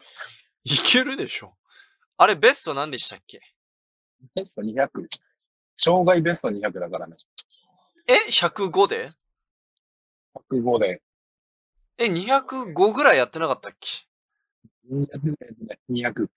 [0.65, 1.57] いけるでしょ。
[2.17, 3.41] あれ、ベスト何でしたっけ？
[4.35, 4.89] ベスト200。
[5.77, 7.17] 障害ベスト200だからね。
[8.07, 9.11] え、105で
[10.51, 11.03] ？105で。
[11.99, 13.89] え、205ぐらいやってなかったっけ
[15.91, 16.29] ？200。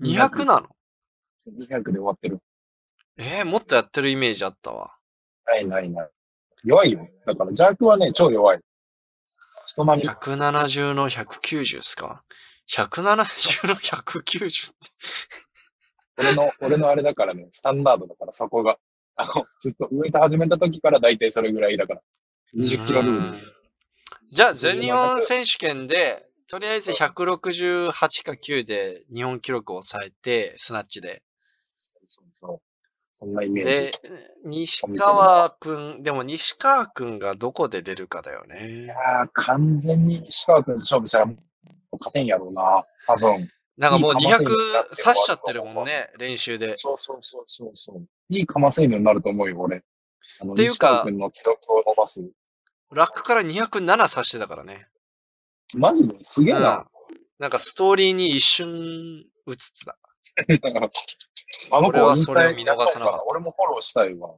[0.00, 0.68] 200なの
[1.46, 2.40] ？200で終わってる。
[3.16, 4.96] えーもっとやってるイメージあったわ。
[5.46, 6.10] ないないない。
[6.64, 7.08] 弱いよ。
[7.26, 8.60] だから、ジャークはね、超弱い。
[9.66, 10.08] 人並み。
[10.08, 12.22] 170の190っすか
[12.70, 14.90] ?170 の190って。
[16.18, 18.78] 俺の、俺のあれだからね、スタンダードだから、そこが。
[19.16, 22.02] あの、ずっとウエイト始めた時から大体それぐらいだから。
[22.56, 23.40] 20キロルール。
[24.30, 27.92] じゃあ、全日本選手権で、とりあえず168
[28.24, 31.22] か9で日本記録を抑えて、スナッチで。
[32.04, 32.71] そうそう
[33.22, 33.90] そんなイメージで。、
[34.44, 38.86] 西川くん、でも西川くんがどこで出るかだよいね。
[38.86, 41.26] やー、完全に西川君と勝負したら、
[41.92, 42.84] 勝てんやろうな。
[43.06, 43.48] 多分。
[43.76, 46.72] なんかもういいか200ませになって刺しちゃってるもんね、練習で。
[46.72, 48.08] そうそうそうそうそう。
[48.28, 49.84] いいかませ犬になると思うよ、俺。
[50.40, 52.20] あの、っていうか西川君の記録を伸ばす。
[52.90, 54.88] ラックから207刺してたからね。
[55.74, 56.16] マジで？
[56.22, 56.86] すげえうんな。
[57.38, 59.96] なんかストーリーに一瞬映ってた。
[61.70, 64.30] あの俺は子インスタそれを見逃さなかった俺もフォローしたいわ。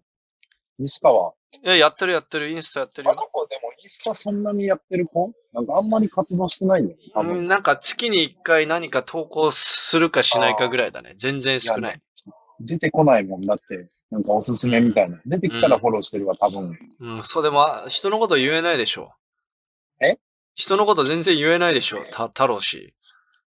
[0.78, 1.32] 西川。
[1.62, 3.22] いや、やってるやってる、インスタやってるよあの。
[3.22, 5.32] 子でもインスタそんなにやってる子？
[5.52, 6.98] なんかあんまり活動してないんだよ。
[7.14, 7.38] 多分。
[7.38, 11.14] うんなんか月に一回何か投稿するかしないかぐらいだね。
[11.16, 12.00] 全然少ない。
[12.60, 13.88] 出てこないもんだって。
[14.10, 15.20] なんかおすすめみたいな。
[15.26, 16.76] 出てきたらフォローしてるわ、多分。
[17.00, 19.12] うん、そうでも、あ人のこと言えないでしょ。
[20.00, 20.18] え？
[20.56, 22.94] 人のこと全然言えないでしょ、た、太郎氏。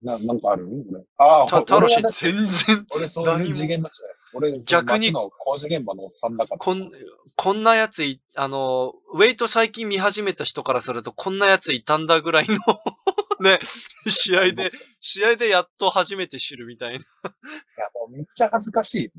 [0.02, 0.68] な、なんかある？
[0.68, 4.00] 俺ああ、た、たろ全然、俺そういう次元だし、
[4.32, 6.58] 俺、逆に工事現場のおっさんだから。
[6.58, 6.90] こん、
[7.36, 12.56] こんなやつい、あの、ウェイト最近見始めた人からすると、こんなやついたんだぐらいの
[13.40, 13.60] ね、
[14.06, 16.96] 試合で、試合でやっと初めて知るみたいな。
[16.96, 17.02] いや、
[17.94, 19.12] もうめっちゃ恥ずかしい。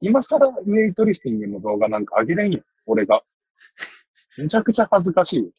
[0.00, 3.22] 今更ウェイトリフティングの動画なんか上げれんよ、俺が。
[4.36, 5.50] めちゃくちゃ恥ずかしいよ。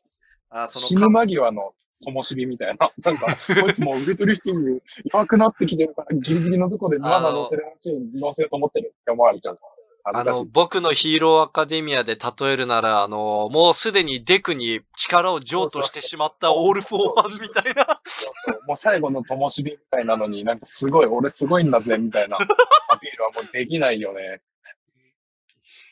[0.49, 2.91] あ、死ぬ間際の灯火みたいな。
[3.03, 4.81] なんか、こいつもうウェイトリフティング
[5.11, 9.59] 弱くなってきてるから、ギリギリのとこでまだ乗せるうちに乗せようと思ってるって思われちゃう。
[10.03, 10.45] 恥あの。
[10.45, 18.01] 僕のヒーローアカデミアで例えるなら、あの、もうすでにデクに力を譲渡してしまったオールフォーワンみたいな。
[18.05, 22.37] そうそうもう最後の灯火みたいなのに、なんかすごい、俺すごいんだぜ、みたいな
[22.89, 24.41] アピールはもうできないよね。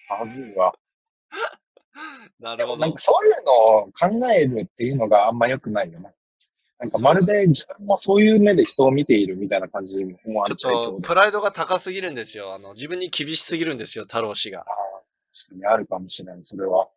[0.08, 0.74] はずいわ。
[2.39, 2.97] なるほどなんか。
[2.99, 6.13] そういうのを考えるっていうのがあんま良くないよね。
[6.77, 11.08] なんかまるで自分もそういう目で人を見ているみたいな感じに思わちょっと、れちゃいそうで。
[11.08, 12.53] プライドが高すぎるんですよ。
[12.53, 14.60] あの、自分に厳しすぎるんですよ、太郎氏が。
[14.60, 16.89] 確かにあるかもしれない、それは。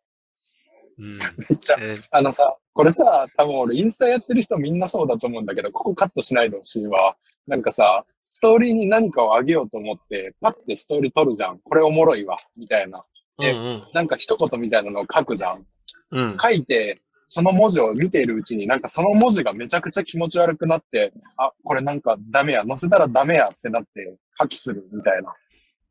[0.97, 1.17] うん。
[1.49, 7.15] めっちゃ、えーあのさ、これさ、多分俺インスタやってる人みんなそうだと思うんだけど、ここカットしないでほしいわ。
[7.47, 11.59] なんかさ、ストーリーに何かをあげようと思って、パッてストーリー撮るじゃん。
[11.59, 12.35] これおもろいわ。
[12.55, 13.03] みたいな。
[13.41, 15.65] えうんなんか一言みたいなのを書くじゃん。
[16.11, 16.31] うん。
[16.31, 16.37] うん。
[16.39, 25.33] 書いて、その文字を見ているうちに、なんかその文字がめちゃくちゃ気持ち悪くなって、あ、これなんかダメや、載せたらダメやってなって、破棄するみたいな。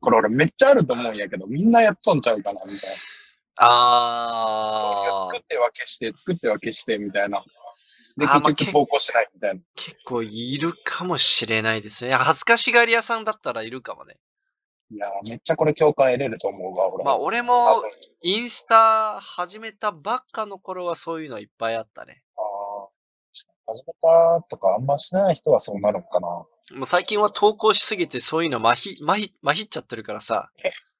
[0.01, 2.95] これ俺めっちゃあると思うんやけど、みんなやっとんちゃうかな、みたいな。
[3.61, 5.41] あー作っ。
[5.47, 7.43] ては消して、作っては消して、みたいな。
[8.17, 9.61] で、結局投稿しないみたいな。
[9.75, 12.11] 結構いるかもしれないですね。
[12.13, 14.15] 恥ずかしがり屋さんだったらいるかもね。
[14.91, 17.03] いやー、めっちゃこれ共感得れると思うわ、俺。
[17.03, 17.89] まあ俺多も分
[18.23, 22.23] インスタ始めたばっかの頃はそういうのいっぱいあったね。
[22.37, 26.27] あー始めたとかあんましない人はそうなるのかな。
[26.27, 26.47] も
[26.83, 30.49] う最近は投稿しすぎてそういうのまひ、まひ、まひっちゃってるからさ。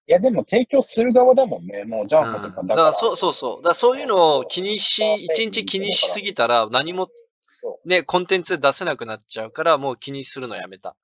[0.07, 1.83] いや、でも提供する側だもんね。
[1.85, 2.75] もうジャンプとかうん、だから。
[2.75, 3.57] だからそうそうそう。
[3.57, 7.09] だからそういうのを気にし、一日気にしすぎたら何も
[7.45, 10.95] そうね、コンテンツ出せなくなっちゃうからもう気にするのやめた。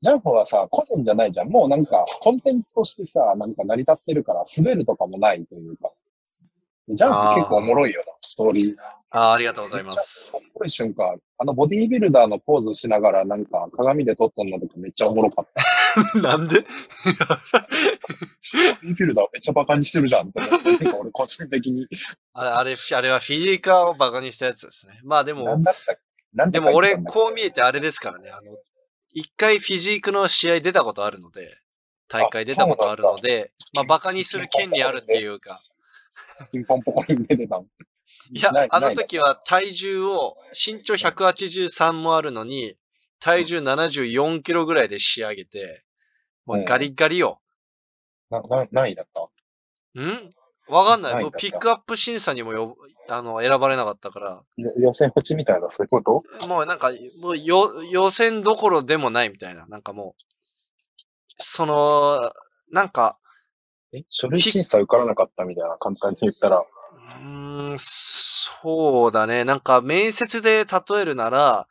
[0.00, 1.48] ジャンプはさ、個人じゃないじゃん。
[1.48, 5.90] もうなんか、コンテンツとしてさ、なんか成り立ってるから、滑るとかもないというか。
[6.88, 8.76] ジャンプ結構おもろいよな、ストーリー。
[9.10, 10.32] ああ、ありがとうございます。
[10.34, 11.16] おもろい瞬間。
[11.38, 16.18] あのボディービルダーのポーズしながら、なんか鏡で撮っとんのとかめっちゃおもろかった。
[16.20, 16.60] なんで？
[16.62, 16.66] ボ
[18.82, 20.40] ディービルダーめっちゃバカにしてるじゃんって。
[20.40, 20.48] なん
[20.92, 21.86] か俺個人的に。
[22.32, 24.94] あれ、あれ、あれはフィジーカーをバカにしたやつですね。
[25.04, 28.30] まあでなもん、だったでも俺、こう見えてあれですからね。
[28.30, 28.56] あの、
[29.12, 31.48] 一回フィジークの試合出たことあるので、
[32.08, 35.62] 大会出たことあるので、まあバカにする権利あるっていうか、
[36.50, 37.66] ピンポンポコリン出てたの。
[38.30, 42.76] いやあの時は体重を、身長183もあるのに、
[43.20, 45.84] 体重74キロぐらいで仕上げて、
[46.46, 47.40] もうガリガリよ。
[48.30, 50.00] な、な、何位だった？
[50.00, 50.30] ん？
[50.72, 51.30] わかんない。
[51.36, 56.46] ピックアップ審査にもよあの選ばれなかったから、よ予選落ちみたいな、そういうこと？
[56.48, 59.66] もうなんか、もうよ予選どころでもないみたいな。
[59.66, 60.22] なんかもう、
[61.36, 62.32] その、
[62.70, 63.18] なんか、
[63.92, 64.04] え？
[64.08, 66.58] 書類審査受からなかったみたいな、簡単に言ったら。
[66.58, 69.44] うーん、そうだね。
[69.44, 71.68] なんか面接で例えるなら、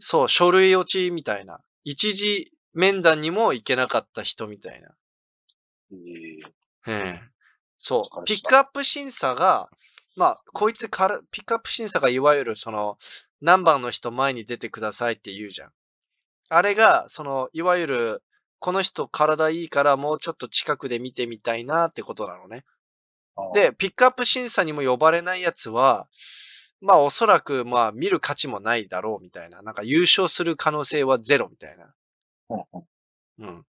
[0.00, 1.60] そう、書類落ちみたいな。
[1.84, 4.88] 一次面談にも行けなかった人みたいな。
[5.92, 5.96] え
[6.88, 7.33] ええ
[7.84, 8.04] そう。
[8.04, 9.68] たピックアップ審査が、
[10.16, 12.96] まあ、こいつから、ピックアップ審査がいわゆるその、
[13.42, 15.70] 何番の人前に出てくださいって言うじゃん。
[16.48, 18.22] あれが、その、いわゆる、
[18.58, 22.64] この人体いいからもうちょっと近くで見てみたいなってことなのね。
[23.36, 26.08] ー、で、ピックアップ審査にも呼ばれないやつは、
[26.80, 29.60] まあおそらくまあ見る価値もないだろうみたいな。
[29.60, 31.94] なんか優勝する可能性はゼロみたいな。
[33.38, 33.66] うん。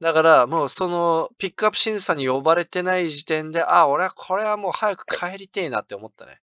[0.00, 6.40] だからもうそのピックアップ審査に呼ばれてない時点で、あ、俺はこれはもう早く帰りてえなって思ったね。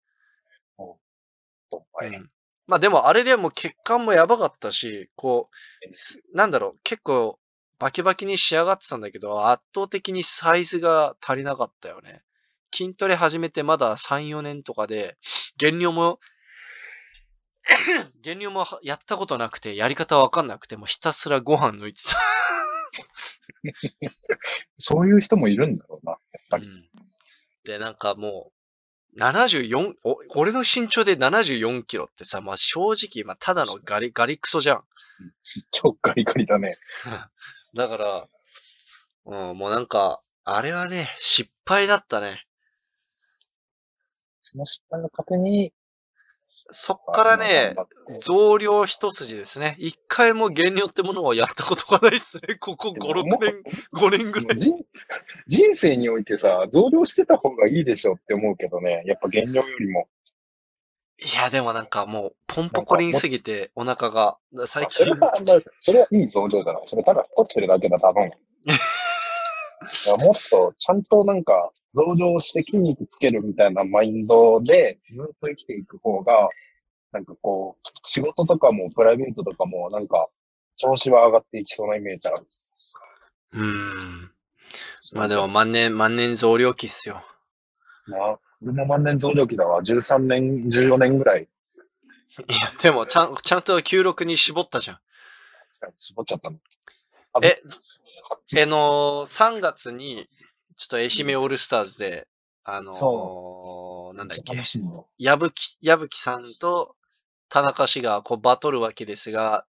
[1.70, 2.30] そうん
[2.66, 5.50] まあでもあれでも血管もやばかったし、こ
[5.88, 7.38] う、すなんだろう、結構
[7.78, 12.22] バキバキに仕上がってたんだけど、圧倒的にサイズが足りなかったよね。
[12.74, 15.16] 筋トレ始めてまだ3、4年とかで、
[15.56, 16.18] 減量も、
[18.22, 22.18] 減量もはやったことなくて、やり方わかんなくて、もうひたすらご飯抜いてた。
[24.78, 26.66] そういう人もいるんだろうな、やっぱり。
[26.66, 26.88] うん
[27.66, 28.52] で、なんかも
[29.16, 34.84] う、74、お俺の身長で74キロってさ、まあ正直、まあただのガリ、ガリクソじゃん。
[35.72, 36.78] 超ガリガリだね。
[37.74, 38.28] だから、
[39.24, 42.46] うん、もうなんか、あれはね、失敗だったね。
[44.40, 45.72] その失敗の糧に、
[46.70, 47.74] そっからね、
[48.22, 49.76] 増量一筋ですね。
[49.78, 52.56] 一回も減量ってものをやったことがないっすね。
[52.60, 53.62] ここ5、6年、
[53.94, 54.58] 5年ぐらい。
[54.58, 54.84] 人
[55.46, 59.02] 人生においてさ、増量してた方がいいでしょって思うけどね。
[59.06, 60.08] やっぱ減量よりも。
[61.18, 65.06] いや、でもなんかもう、ポンポコリンすぎて、お腹が、最近。
[65.06, 65.32] それは、
[65.80, 66.82] それはいい増量じゃない。
[66.84, 68.30] それただ太ってるだけだ、多分。
[70.18, 76.48] もっと、ちゃんとなんか、増量して筋肉つけるみたいなマインドで、ずっと生きていく方が、
[77.12, 80.28] なんかこう、仕事とかもプライベートとかも、なんか、
[80.76, 82.46] 調子は上がっていきそうなイメージある。
[83.54, 84.30] うん。
[85.14, 87.24] まあでも万年、万年増量期っすよ。
[88.06, 89.82] まあ、俺も万年増量期だわ。
[89.82, 91.42] 13年、14年ぐらい。
[91.42, 94.98] いや、でもちゃん、ちゃんと96に絞ったじゃん。
[95.96, 96.58] 絞っちゃったの。
[97.42, 97.60] え、
[98.56, 100.28] えの、3月に、
[100.76, 102.28] ちょっと愛媛オールスターズで、
[102.64, 104.54] あのー、なんだっけ、
[105.18, 106.96] 矢吹、矢吹さんと
[107.48, 109.66] 田中氏がこうバトるわけですが、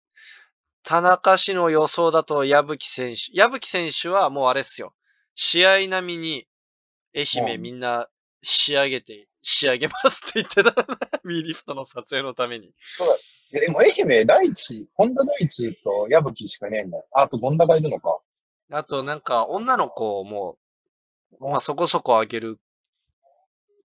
[0.83, 4.93] 田中氏の予想だと矢吹選手、矢吹選手はもうあれっすよ。
[5.35, 6.47] 試合並みに
[7.15, 8.07] 愛媛みんな
[8.41, 10.85] 仕上げて、仕上げますって言ってた。
[11.23, 12.71] ミーリフトの撮影のために。
[12.83, 13.59] そうだ。
[13.59, 17.05] でも愛媛第一、本田第一と矢吹しかいないんだよ。
[17.11, 18.19] あと権田がいるのか。
[18.71, 20.57] あとなんか女の子も、
[21.39, 22.59] まあそこそこあげる、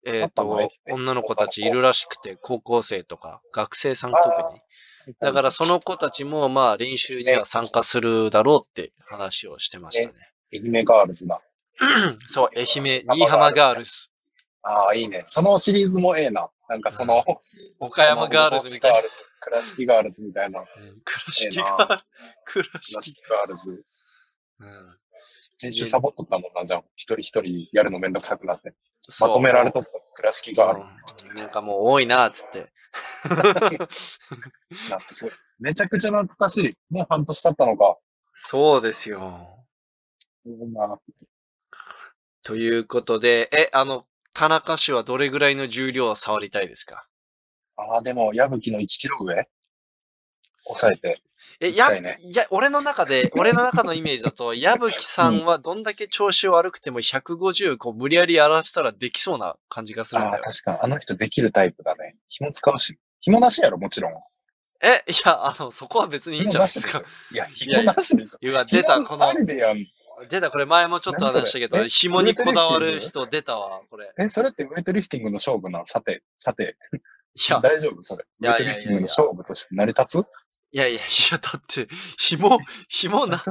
[0.04, 4.60] えっ、ー、と、女の子たちいるらしくて、高校生とか、学生さん特に。
[5.20, 10.14] だからその子たちもまあ練習には参加するだろうって話をしてましたね。
[10.52, 11.40] 愛媛ガールズだ。
[12.28, 12.66] そう、愛媛、
[13.04, 14.10] 新居浜ガールズ。
[14.62, 15.24] ああ、いいね。
[15.26, 16.48] そのシリーズもええな。
[16.68, 17.24] なんかその、
[17.80, 19.00] 岡山ガールズみたいな。
[19.40, 20.64] 倉敷ガールズみたいな。
[21.04, 22.02] 倉敷ガールズ。
[22.44, 23.84] 倉敷ガールズ。
[24.62, 24.96] うん。
[25.62, 26.84] 練習サボっとったもんな、じゃん。
[26.96, 28.74] 一人一人やるのめんどくさくなって。
[29.20, 30.82] まとめられとった倉敷ガール
[31.36, 31.42] ズ。
[31.42, 32.72] なんかもう多いな、つって。
[35.58, 36.76] めちゃくちゃ懐かしい。
[36.90, 37.98] もう半年経ったのか。
[38.44, 39.64] そうですよ。
[42.44, 47.06] ということで、え、あの、田中氏はどれぐらいの重量を触りたいですか？
[47.76, 49.48] ああ、でも、矢吹の1キロ上？
[50.64, 51.20] 抑えて。
[51.62, 60.44] え、や、ね、いや、俺の中で、 俺の中のイメージだと、矢吹さんはどんだけ調子悪くても150こう無理やりやらせたらできそうな感じがするんだよ。
[60.44, 60.78] あ確かに。
[60.80, 62.16] あの人できるタイプだね。
[62.28, 62.98] 紐使うし。
[63.20, 64.12] 紐なしやろ、もちろん。
[64.82, 67.00] え、いや、あの、そこは別にいいんじゃないですか。
[67.30, 68.38] いや、紐なしでしょ。
[68.40, 69.32] いや、出た、この。
[70.28, 74.10] 出た、これ前もちょっと話したけど、紐にこだわる人出たわ、これ。
[74.18, 76.76] え、それってウェイトリフティングの勝負な、さて、さて。
[77.34, 78.02] いや、大丈夫？
[78.02, 78.24] それ。
[78.40, 80.26] ウェイトリフティングの勝負として成り立つ？
[80.72, 81.86] いやいやいや、だって、
[82.18, 82.58] 紐、
[82.88, 83.44] 紐な、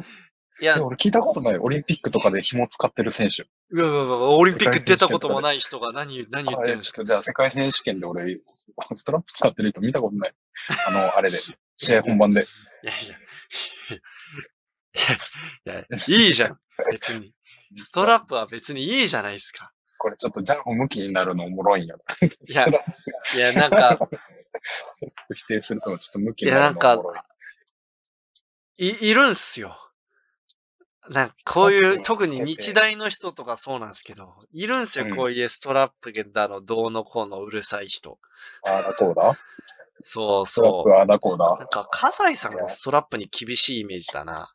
[0.62, 1.58] いや、俺聞いたことない。
[1.58, 3.48] オリンピックとかで紐使ってる選手。
[3.72, 8.40] うわうわうわ、オリンピック出たこともない人が何、何言ってるんですかじゃあ世界選手権で俺、
[8.94, 10.34] ストラップ使ってる人見たことない。
[10.88, 11.40] あの、あれで、
[11.78, 12.46] 試合本番で。
[12.84, 13.18] いやいや、
[15.66, 16.60] いや、いや、いいじゃん。
[16.92, 17.34] 別に。
[17.76, 19.72] ストラップは別にいいじゃないですか。
[19.98, 21.96] これちょっとジャンプ向きになるのおもろいんや。
[21.96, 24.00] いや、いや、なんか、
[25.34, 26.84] 否定するとちょっと向きになるのい。
[26.84, 27.24] いや、なんか、
[28.78, 29.78] い、いるんすよ。
[31.10, 38.20] なんかこういう、特に日大の人とかそうなんですけど、いるんすよ、うん、こういうストラップだの、どうのこうのうるさい人。
[38.64, 39.38] ああだこうだ
[40.02, 40.92] そうそう。
[40.92, 41.56] ああだこうだ。
[41.58, 44.48] なんか、葛西さんのストラップに厳しいイメージだな。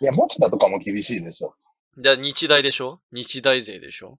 [0.00, 1.54] いや、持田とかも厳しいでしょ。
[1.98, 3.00] じゃ日大でしょ？
[3.12, 4.18] 日大勢でしょ？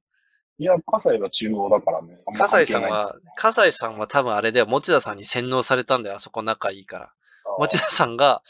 [0.62, 2.19] いや、葛西は中央だからね。
[2.38, 7.13] 葛西さんは、葛西さんは多分あれで持田さんに洗脳されたんだよ、あそこ仲いいから。
[7.58, 8.43] 持田さんが、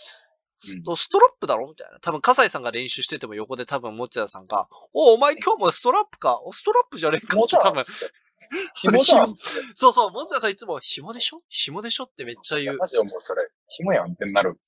[0.88, 2.00] うん、ストラップだろみたいな。
[2.02, 7.82] 多分、葛西さんが練習してても横で多分、持田さんが、お、お前今日もストラップかお、ストラップじゃねえかって多分。
[8.76, 9.34] 紐じゃん。
[9.74, 11.42] そうそう、持田さんいつも、紐でしょ？
[11.48, 12.78] 紐でしょってめっちゃ言う。
[12.78, 14.60] マジでもうそれ、紐やんってなる。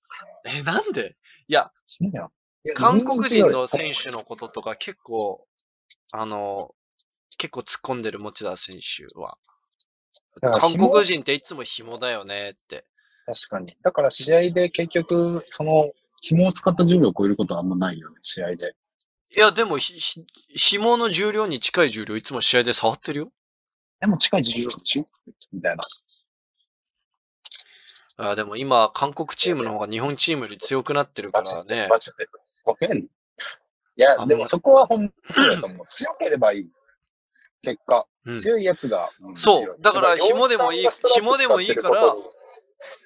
[0.45, 1.17] え、なんで？
[1.49, 1.69] いや。
[2.75, 5.45] 韓国人の選手のこととか結構、
[6.13, 6.73] あの、
[7.37, 9.37] 結構突っ込んでる持田選手は。
[10.41, 12.85] 韓国人っていつも紐だよねって。
[13.25, 13.75] 確かに。
[13.81, 18.75] だから試合で結局、その、紐を使った重量を超えることはあんまないよね、試合で。
[19.35, 23.31] いや、でもひ、ひ、紐の重量に近い重量いつも試合で触ってるよ。
[23.99, 25.05] でも近い重量でしょ
[25.51, 25.83] みたいな。
[28.17, 31.87] あでも今、韓国チームの方が日本チームより強くなってるからね。
[31.89, 32.27] マジで。
[32.63, 32.97] ごめん。
[32.99, 33.07] い
[33.95, 35.85] や、でもそこは本当そうだと思う。
[35.87, 36.69] 強ければいい。
[37.63, 38.05] 結果。
[38.25, 39.77] うん、強いやつが、うん、そう。
[39.81, 42.15] だから紐でもいい、紐でもいいから、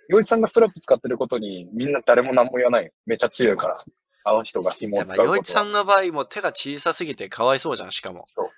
[0.10, 2.92] 洋一さんがストラップ使ってることに、みんな誰も何も言わない。
[3.06, 3.78] めっちゃ強いから。
[4.26, 8.24] あの人が紐を使うこと洋一さんの場合も手が小さすぎてかわいそうじゃん、しかも。
[8.26, 8.50] そう。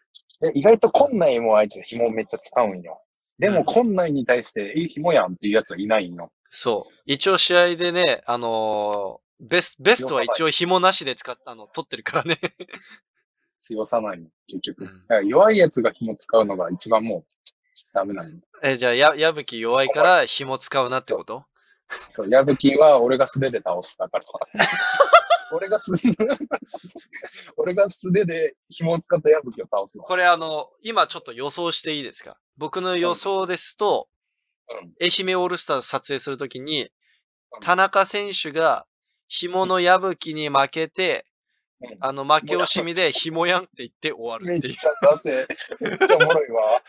[0.41, 3.01] で意外とこんないもあいつ紐めっちゃ使うんよ。
[3.37, 6.31] でも、うんこんなんに対して、え、紐やんっていうやつはいないんよ。
[6.49, 6.93] そう。
[7.05, 12.39] 一応試合でね、あのーベスベストは一応紐なしで使ったの取ってるからね。
[13.59, 14.89] 強さないの、結局。
[15.25, 17.33] 弱いやつが紐使うのが一番もう、
[17.93, 18.29] ダメなの。
[18.63, 21.45] え、じゃあ、や、矢吹弱いから紐使うなってこと？
[22.07, 24.23] そう、矢吹は俺が素手で倒すだから。
[25.51, 26.09] 俺が素手、
[27.57, 30.03] 俺が素手で紐を使った矢吹を倒すわ。
[30.03, 32.37] これあの、今ちょっと予想していいですか？
[32.57, 36.91] 僕の予想ですと、うん愛媛オールスターズ撮影するときに
[37.51, 38.85] うん、田中選手が
[39.27, 41.28] 紐の矢吹に負けて、うん
[42.01, 44.73] あの負け惜しみで紐やんって言って終わるっていう。
[44.73, 45.47] めっちゃ出せ。
[45.79, 46.81] めっちゃおもろいわ。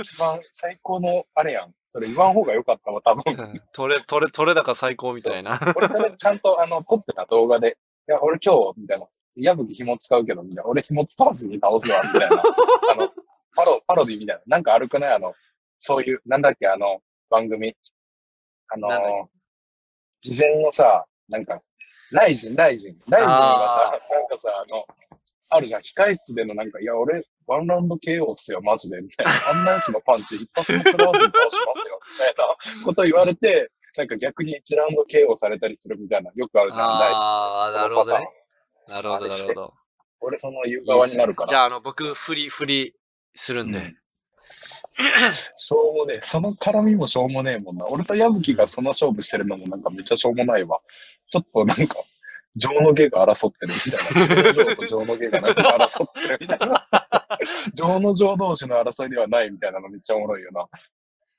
[0.00, 1.74] 一番最高のあれやん。
[1.88, 3.34] それ言わん方がよかったわ、多分。
[3.34, 5.58] うん取れ、取れ、取れ高最高みたいな。
[5.58, 7.76] そうそう俺それちゃんとあの、撮ってた動画で、
[8.08, 9.06] いや、俺今日、みたいな。
[9.36, 10.66] 矢吹紐使うけど、みたいな。
[10.66, 12.36] 俺紐使わずに倒すわ、みたいな。
[12.92, 13.12] あの、
[13.56, 14.42] パロ、パロディみたいな。
[14.46, 15.12] なんかあるくない？
[15.14, 15.34] あの、
[15.78, 17.76] そういう、なんだっけ、あの、番組。
[18.68, 19.28] あのなんだっ
[20.20, 21.60] 事前のさ、なんか、
[22.10, 22.96] ライジン、ライジン。
[23.08, 24.84] ライジンがさ、なんかさ、あの、
[25.48, 25.82] あるじゃん。
[25.82, 29.00] 控室でのなんか、いや、俺、ワンラウンド KO っすよ、マジで。
[29.00, 29.32] みたいな。
[29.50, 32.00] あんなやつのパンチ一発も食らわずに倒しますよ。
[32.12, 32.34] みたい
[32.78, 37.20] なこと言われて、なんか逆に1ラウンド KO されたりするみたいな、よくあるじゃん、大事。
[37.20, 38.28] ああ、そのなるほどね。
[38.88, 39.74] なるほど、なるほど。
[40.20, 41.48] 俺その言う側になるから。
[41.48, 42.94] じゃあ、あの、僕、振り、振り
[43.34, 43.78] するんで。
[43.78, 43.96] うん
[45.56, 46.20] しょうもねえ。
[46.22, 47.86] その絡みもしょうもねえもんな。
[47.86, 50.80] 俺と矢吹がその勝負してるのもなんかめっちゃしょうもないわ。
[51.30, 51.98] ちょっとなんか、
[52.56, 54.46] 情の下が争ってるみたいな。
[54.46, 56.86] 情の情と情の下がなんか争ってるみたいな。
[57.74, 60.66] 情の情同士の争いではないみたいなのめっちゃおもろいよな。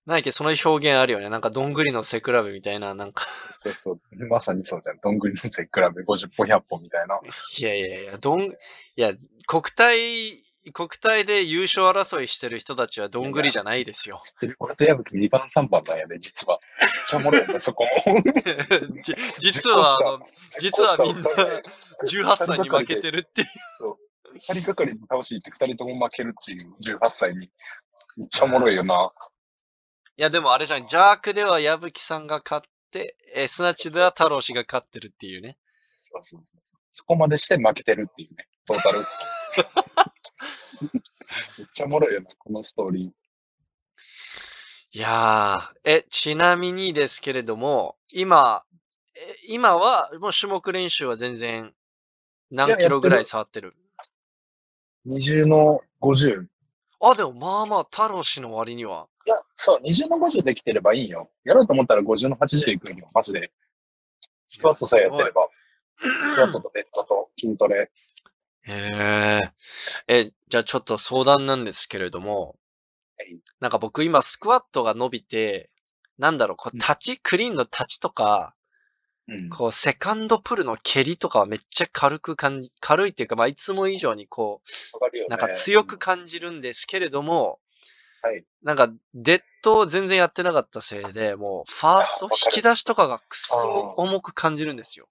[0.05, 1.29] 何やっけ、その表現あるよね。
[1.29, 3.25] なんか、どんぐりの背比べみたいな、なんか。
[3.25, 3.99] そうそう。
[4.29, 4.99] まさにそうじゃん。
[5.01, 7.19] どんぐりの背比べ50本100本みたいな。
[7.59, 8.53] いやいやいや、どん、い
[8.95, 9.13] や、
[9.47, 10.37] 国体、
[10.73, 14.19] 国体で優勝争いしてる人たちはどんぐりじゃないですよ。
[14.21, 16.59] 知ってる俺と矢吹2番3番なんやで、実は。
[16.81, 17.85] めっちゃおもろいよね、そこ
[19.39, 20.25] 実は、あの、
[20.59, 23.47] 実はみんな18歳に負けてるっていう。
[23.77, 23.97] そう。
[24.33, 27.49] 二人がかりで倒しって二人とも負けるっていう18歳に。
[28.17, 29.11] めっちゃおもろいよな。
[30.17, 35.57] いや、でもあれじゃん、ジャークでは矢吹さんが勝って、えースナッチでは太郎氏が勝ってるっていうね。
[35.81, 36.61] そうそうそう。
[36.91, 39.05] そこまでして負けてるっていうね、トータル。
[41.57, 44.97] めっちゃおもろいよな、このストーリー。
[44.97, 48.63] いやー、え、ちなみにですけれども、今、
[49.15, 51.73] え今は、もう種目練習は全然、
[52.49, 53.75] 何キロぐらい触ってる
[55.05, 56.43] ？20の50。
[56.43, 56.47] い
[57.01, 59.07] あ、でもまあまあ、太郎氏の割には。
[59.27, 61.29] や、そう、20の50できてればいいんよ。
[61.43, 63.51] やろうと思ったら50の80いくんよ、マジで。
[64.45, 65.47] スクワットさえやってれば。
[65.99, 67.91] スクワットとベッドと筋トレ。
[68.67, 69.41] へ
[70.07, 70.15] え。
[70.19, 72.57] え、じゃあちょっと相談なんですけれども
[73.17, 75.69] はい、なんか僕今スクワットが伸びて、
[76.17, 78.53] なんだろう、こう、うん立ち、クリーンの立ちとか、
[79.27, 79.49] うん。
[79.49, 85.25] こう、セカンドプルの蹴りとかはめっちゃ軽く感じ、軽いっていうか、まあ、いつも以上にこう、ね。
[85.29, 87.59] なんか強く感じるんですけれども、
[88.21, 95.07] はいなんか、デッドを全然やってなかったせいで、もう、ファースト、引き出しとかがくあそー重く感じるんですよ。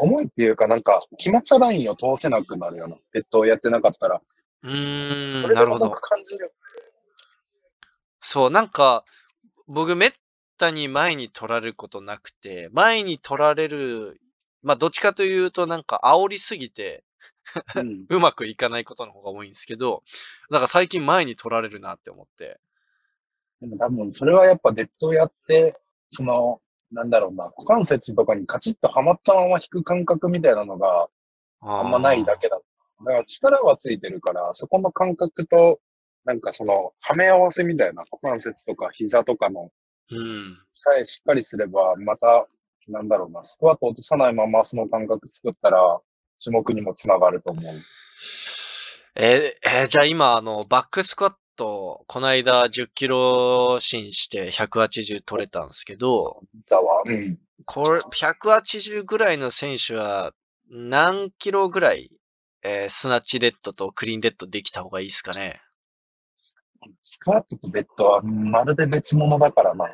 [0.00, 2.96] 重いっていうか、なんか、決まったラインを通せなくなるよな。
[3.12, 4.20] ベッドをやってなかったら。
[4.62, 5.94] うーん、それでなるほど重。
[5.94, 6.50] く感じる。
[8.20, 9.04] そう、なんか、
[9.66, 10.12] 僕めっ
[10.58, 14.20] たに前に取られることなくて、前に取られる、
[14.62, 17.02] まあどっちかというとなんか煽りすぎて
[17.76, 18.06] うん。
[18.08, 20.02] うまくいかないことの方が多いんですけど、
[20.50, 22.60] なんか最近前に取られるなって思って。
[23.60, 25.78] でも多分それはやっぱデッドをやって、
[26.10, 26.60] その、
[26.92, 31.08] なんだろうな、股関節とかにカチッとはまったまま引く感覚みたいなのが
[31.60, 32.56] ああんまないだけだ。
[32.56, 35.80] だから力はついてるから、そこの感覚と、
[36.24, 39.70] なんかその、はめ合わせみたいな股関節とか膝とかの
[40.10, 40.58] うん。
[40.72, 42.46] さえしっかりすれば、また、
[42.88, 46.00] なんだろうな、スクワット落とさないままその感覚作ったら、
[46.42, 47.74] 種目にもつながると思う。
[49.16, 57.02] えーえーじゃあ今、あの、バックスクワット、この間10キロ進して180取れたんですけど、だわ。
[57.04, 57.38] うん。
[57.66, 60.32] これ、180ぐらいの選手は
[60.70, 62.10] 何キロぐらい、
[62.62, 65.60] えースナッチデッドとクリーンデッドできた方がいいですかね。
[67.02, 69.84] スクワットとベッドはまるで別物だからな。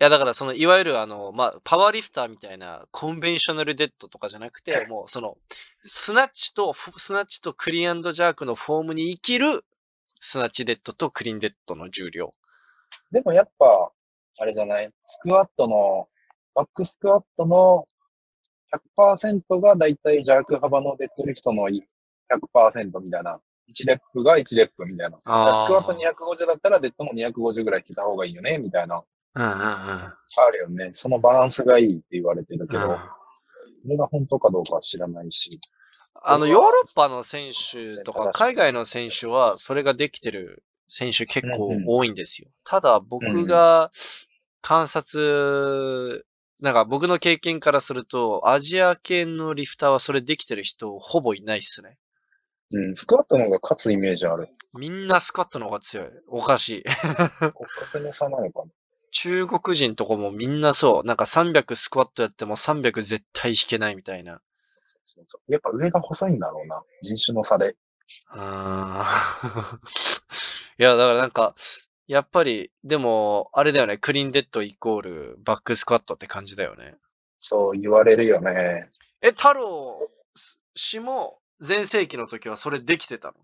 [0.00, 5.36] いや、だからその、いわゆるあの、まあ、パワーリフターみたいなコンベンショナルデッドとかじゃなくて、もうその、
[5.82, 9.62] スナッチと、フスナッチとクリーンジャークのフォームに生きる
[10.18, 12.30] スナッチデッドとクリーンデッドの重量。
[13.12, 13.92] でもやっぱ、
[14.38, 14.90] あれじゃない？
[15.04, 16.08] スクワットの、
[16.54, 17.84] バックスクワットの
[18.96, 23.38] 100%がだいたいジャーク幅のデッドリフトの100%みたいな
[23.70, 25.18] 1レップが1レップみたいな。
[25.18, 25.30] スク
[25.74, 29.02] ワット250だったらデッドも250ぐらい来た方がいいよね、みたいな。
[29.34, 29.56] うんうんうん。
[29.58, 30.14] あ
[30.52, 30.90] るよね。
[30.92, 32.98] そのバランスがいいって言われてるけど、うん
[33.82, 35.60] それが本当かどうかは知らないし。
[36.22, 42.48] あの、ヨーロッパの選手とか、海外の選手は、それができてる選手結構多いんですよ。
[42.64, 43.90] ただ、僕が
[44.60, 46.26] 観察、
[46.60, 51.96] なんか僕の経験からすると、アジア系のリフターはそれできてる人ほぼいないっすね。
[52.72, 54.48] うん、スクワットの方が勝つイメージある。
[54.74, 56.06] みんなスカットの方が強い。
[56.28, 56.84] おかしい。
[57.40, 58.70] 骨格の差なのかな。
[59.10, 61.06] 中国人とかもみんなそう。
[61.06, 64.40] なんか300スクワットやっても300絶対引けないみたいな。
[64.84, 66.82] そうそうやっぱ上が細いんだろうな。
[67.02, 67.76] 人種の差で。
[68.28, 69.76] あー
[70.78, 71.54] いや、だからなんか、
[72.06, 76.96] やっぱり、でも、あれだよね、クリーンデッドイコールバックスクワットって感じだよね。
[77.38, 78.88] そう言われるよね。
[79.22, 80.10] え、太郎
[80.74, 83.34] 氏も前世紀の時はそれできてたの？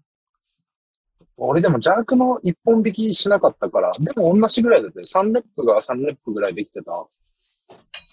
[1.36, 7.06] 俺でも邪悪の一本引きしなかったから、でも同じぐらいだって、3レップが3レップぐらいできてた。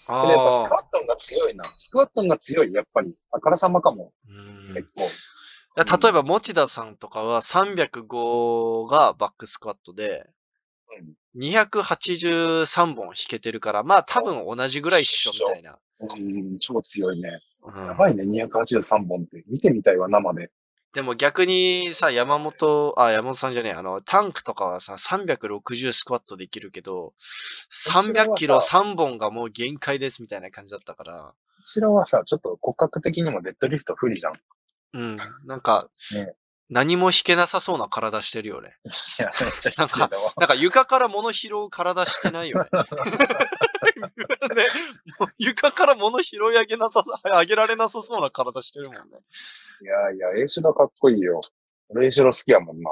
[0.06, 1.64] あでやっぱスクあワットンが強いな。
[1.78, 3.14] スクワットンが強い、やっぱり。
[3.32, 5.04] あからさまかも、うんい結構。
[5.76, 10.26] や例えば、持田さんとかは305がバックスクワットで、
[11.36, 15.78] 283本引けてるから、まあ多分同じぐらいっしょ、みたいな。
[16.00, 17.28] うん、超強いね。
[17.62, 19.42] うんやばいね、283本って。
[19.48, 20.50] 見てみたいわ、生で。
[20.94, 27.14] でも逆にさ、山本、あ、山本さんじゃねえ、あの、タンクとかはさ、360スクワットできるけど、
[27.72, 31.34] 300キロ3本がもう限界ですみたいな感じだったから、
[31.64, 34.34] 後ろはさ、ちょっと骨格的にもデッドリフト不利じゃん。
[34.34, 34.36] い
[34.92, 36.34] うん、なんか、ね
[36.70, 38.70] 何も引けなさそうな体してるよね。
[39.18, 40.32] や、めっちゃ失礼だわ。
[40.38, 42.70] なんか床から物拾う体してないよね。
[43.84, 44.02] ね
[45.18, 49.18] もう床から物拾い上げなさ、上げられなさそうな体してるもんね。
[49.82, 51.40] いやいや、エイシュロかっこいいよ。
[51.88, 52.90] 俺エイシュロ好きやもんな。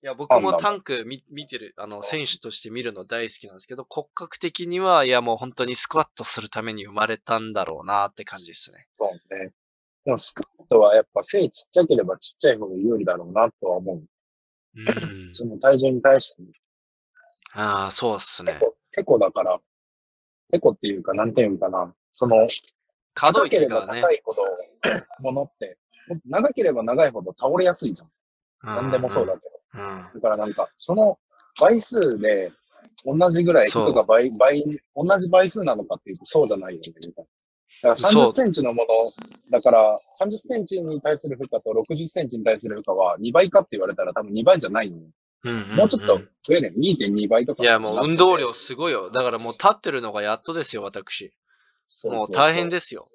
[0.00, 8.86] いや、僕もタンク見見てる、あの、選手として見るの大好きなんですけど、骨格的には、いや、もう本当にスクワットするために生まれたんだろうなって感じですね。
[8.96, 9.52] そうね。
[10.04, 14.00] でもスクワットはやっぱ背ちっちゃければちっちゃい方が有利だろうなとは思う。
[14.76, 14.82] う
[15.30, 15.34] ん。
[15.34, 16.42] その体重に対して。
[17.54, 18.52] ああ、そうっすね
[18.92, 19.58] 結構だから、
[20.50, 21.92] 結構っていうか、なんていうんかな。
[22.12, 22.46] その、
[23.14, 24.00] 可動長ければ域がね。
[24.00, 24.42] 長いほど、
[25.20, 25.78] ものって、
[26.26, 28.10] 長ければ長いほど倒れやすいじゃん。
[28.82, 29.50] なんでもそうだけど。
[29.74, 30.06] うん。
[30.14, 31.18] だからなんか、その
[31.60, 32.52] 倍数で、
[33.04, 34.64] 同じぐらい、そう服が倍、倍、
[34.96, 37.28] 同じ倍数なのかっていうと、そうじゃないよね、みたいな。
[37.80, 38.88] だからそう30センチのもの、
[39.50, 45.02] だから30センチに対する負荷と60センチに対する負荷は2倍かって言われたら多分2倍じゃないのよ。
[45.44, 47.62] うんうんうんもうちょっと増えね、2.2倍とか。
[47.62, 49.10] いや、もう運動量すごいよ。
[49.10, 51.32] だからもう立ってるのがやっとですよ、私。
[51.86, 53.08] そうそうそうもう大変ですよ。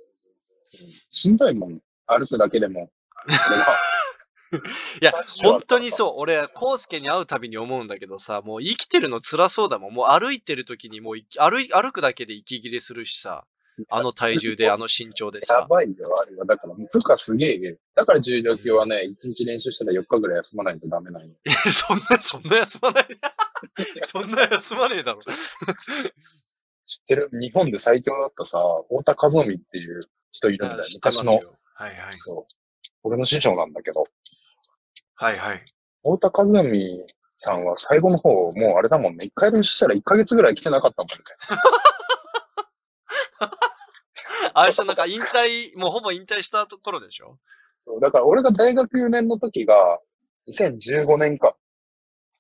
[1.12, 1.80] しんどいもん。
[2.06, 2.92] 歩くだけでも。
[5.02, 6.14] いや、80本当にそう。
[6.18, 9.94] 俺、コウスケに会うたびに思うんだけどさ、もう生きてるの辛そうだもん。
[9.94, 13.46] もう歩いてる時にもうい歩い、歩くだけで息切れするしさ。
[13.90, 15.68] あの体重で、あの身長でやさ。
[15.70, 16.46] ばいよ、あれは。
[16.46, 17.78] だから、負荷すげえ。
[17.96, 21.36] だから重量級はね、1日練習したら4日ぐらい休まないとダメなんよ。
[21.74, 23.08] そんな、そんな休まない。
[24.06, 25.20] そんな休まねえだろ。
[25.22, 27.30] 知ってる？
[27.34, 28.60] 日本で最強だったさ、
[28.90, 30.02] 太田和臣っていう
[30.32, 30.84] 人いるんだよ。
[30.96, 31.34] 昔の。
[31.34, 31.58] よ。
[31.76, 32.14] はいはい。
[32.18, 32.54] そう。
[33.04, 34.04] 俺の師匠なんだけど、
[35.16, 35.64] はいはい。
[36.04, 37.06] 太田和臣
[37.38, 39.26] さんは最後の方、もうあれだもんね。
[39.26, 41.16] 一回練習したら1ヶ月ぐらい来てなかったもんね。
[44.54, 47.38] あれしたなんか引退、もうほぼ引退したところでしょ？
[47.80, 48.00] そう。
[48.02, 50.00] だから俺が大学4年の時が、
[50.50, 51.56] 2015年か。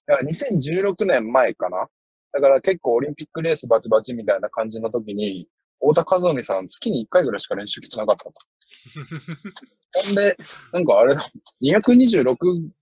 [0.07, 1.87] だから2016年前かな。
[2.33, 5.47] だから結構オリンピックレースバチバチみたいな感じの時に、
[5.79, 8.33] 太田和臣さん月に1回ぐらいしか練習来てなかったの。
[10.05, 10.37] ほ んで、
[10.71, 11.25] なんかあれだ、
[11.61, 12.35] 226、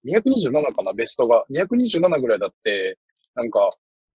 [0.06, 1.46] 227かな、ベストが。
[1.52, 2.98] 227ぐらいだって、
[3.36, 3.70] なんか、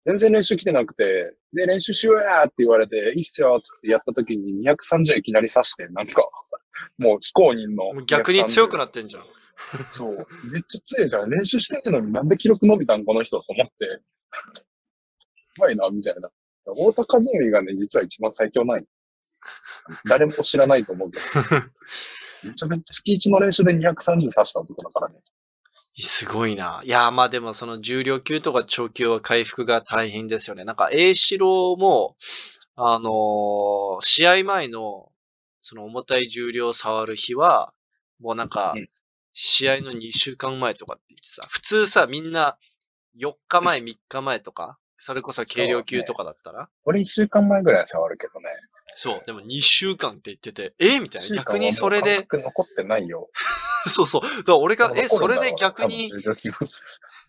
[0.06, 6.30] 全然練習来てなくて、で、練習しようやーって言われて、いいっすよーっつってやった時に230いきなり刺して、なんか、
[7.00, 8.06] もう非公認の。
[8.06, 9.26] 逆に強くなっってんじゃん。
[9.94, 10.28] そう。
[10.52, 11.30] めっちゃ強いじゃん。
[11.30, 13.86] 練習してんのになんで記録伸びたんこの人と思って。
[13.88, 14.02] う
[15.58, 16.30] まいな、みたいな。
[16.66, 18.86] 太田和則がね、実は一番最強ない。
[20.08, 21.26] 誰も知らないと思うけど。
[22.50, 25.20] めちゃめちゃ月1の練習で230刺した男だからね。
[25.98, 26.82] すごいな。
[26.84, 30.66] いや、まあでもその重量級とか長級は回復が大変ですよね。
[30.66, 32.16] なんか、栄四郎も、
[32.76, 35.10] あのー試合前の、
[35.62, 37.74] その重たい重量を触る日は、
[38.20, 38.90] もうなんかうん、
[39.34, 42.58] 試合の2週間前とかって言ってさ、普通さ、みんな
[43.18, 48.50] 4日前、3日前とか、それこそ軽量級とかだったら、俺1週間前ぐらい触るけどね。
[48.94, 51.38] そう、でも2週間って言ってて、えみたいな。
[51.38, 53.30] 逆にそれで残ってないよ。
[53.90, 54.22] そうそう。
[54.22, 56.12] だから俺が、え、それで逆多に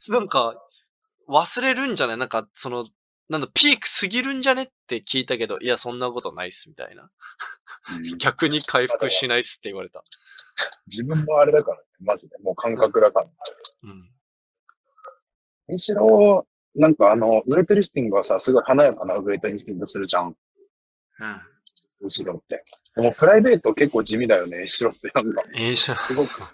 [0.08, 0.62] なんか、
[1.28, 2.84] 忘れるんじゃないなんか、その、
[3.28, 4.62] なんだ、ピーク過ぎるんじゃね？
[4.64, 7.10] って聞いたけど、いや、そんなことないっす、みたいな。
[7.90, 10.04] うん 逆に回復しないっすって言われた。
[10.86, 12.38] 自分もあれだからね、マジで。
[12.38, 13.26] もう感覚だから。
[13.84, 14.10] うん。
[15.68, 20.36] むしろ、なんかあの、ウエイトリフティングはさ、すごい華やかなウエイトリフティングするじゃん。
[21.20, 22.06] うん。
[22.06, 22.64] 後ろって。
[22.94, 25.10] でもプライベート結構地味だよね、後ろって。
[25.14, 25.98] なんか、ええじゃん。
[25.98, 26.40] すごく。
[26.40, 26.50] もっ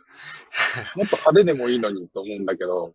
[1.08, 2.94] と派手でもいいのにと思うんだけど。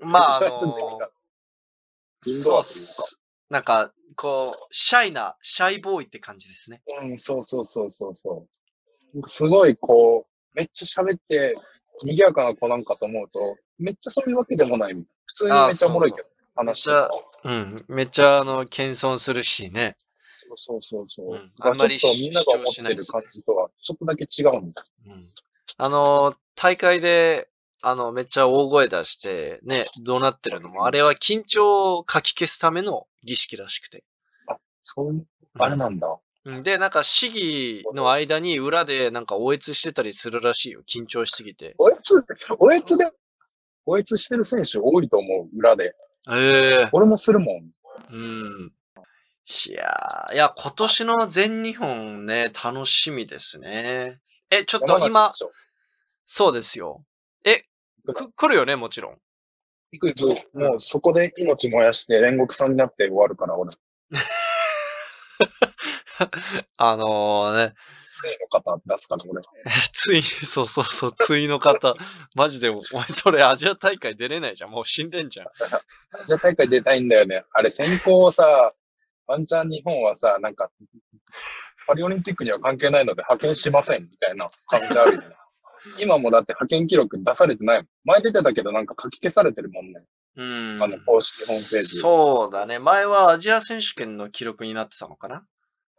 [0.00, 2.92] まあ、あのだ、インそうっドアというか。
[2.92, 3.20] す。
[3.48, 6.82] なんか、こう、シャイな、シャイボーイって感じですね。
[7.02, 8.46] うん、そうそうそうそうそ
[9.14, 9.28] う。
[9.28, 11.54] すごいこう、めっちゃ喋って、
[12.02, 14.94] 賑やかな子なんかと思うと、めっちゃそういうわけでもない。
[14.94, 17.10] 普通にめっちゃおもろいけど、話してた
[17.44, 17.84] うん。
[17.88, 19.96] めっちゃ、あの、謙遜するしね。
[20.36, 21.34] そうそうそうそう。
[21.34, 24.84] うんあんまりみんなが思る感じとは、ちょっとだけ違うんだ。
[25.06, 25.28] うん。
[25.78, 27.48] あの、大会で、
[27.82, 34.04] あの、めっちゃ大声出して、ね、どうなってるのも、あれは緊張をかき消すための儀式らしくて。
[34.82, 35.26] そういう、
[35.58, 36.08] あれなんだ。
[36.44, 40.82] うんで、なんか、市議の間に裏でなんか、応越してたりするらしいよ。
[40.86, 41.74] 緊張しすぎて。
[41.76, 42.24] おえつ、
[42.60, 43.10] おえつで、
[43.84, 45.96] おえつしてる選手多いと思う、裏で。
[46.30, 47.72] ええ俺もするもん。
[48.10, 48.72] うん。
[49.48, 54.18] いやー、いや、今年の全日本ね、楽しみですね。
[54.50, 55.30] え、ちょっと今
[56.24, 57.04] そうですよ。
[57.44, 57.62] え、
[58.12, 59.18] く、来るよね、もちろん。
[59.92, 60.58] 行く行く。
[60.58, 63.76] もうそこで命燃やして煉獄さんになって終わるから、俺。
[66.76, 67.74] あのね、
[68.08, 69.42] ついの方出すから、俺。
[69.92, 71.94] つい、そうそうそう、ついの方。
[72.34, 74.70] マジで、お前それアジア大会出れないじゃん。
[74.70, 75.46] もう死んでんじゃん。
[76.20, 77.44] アジア大会出たいんだよね。
[77.52, 78.74] あれ、選考をさ、
[79.26, 80.70] ワンチャン日本はさ、なんか、
[81.86, 85.28] パリオリンピックには関係ないので派遣しません、みたいな感じあるよね。
[86.00, 87.86] 今もだって派遣記録出されてないもん。
[88.04, 90.02] 前出てたけどなんか書き消されてるもんね。
[90.36, 90.82] うん。
[90.82, 91.98] あの、公式ホームページ。
[91.98, 92.78] そうだね。
[92.78, 95.46] 前はアジア選手権の記録になってたのかな？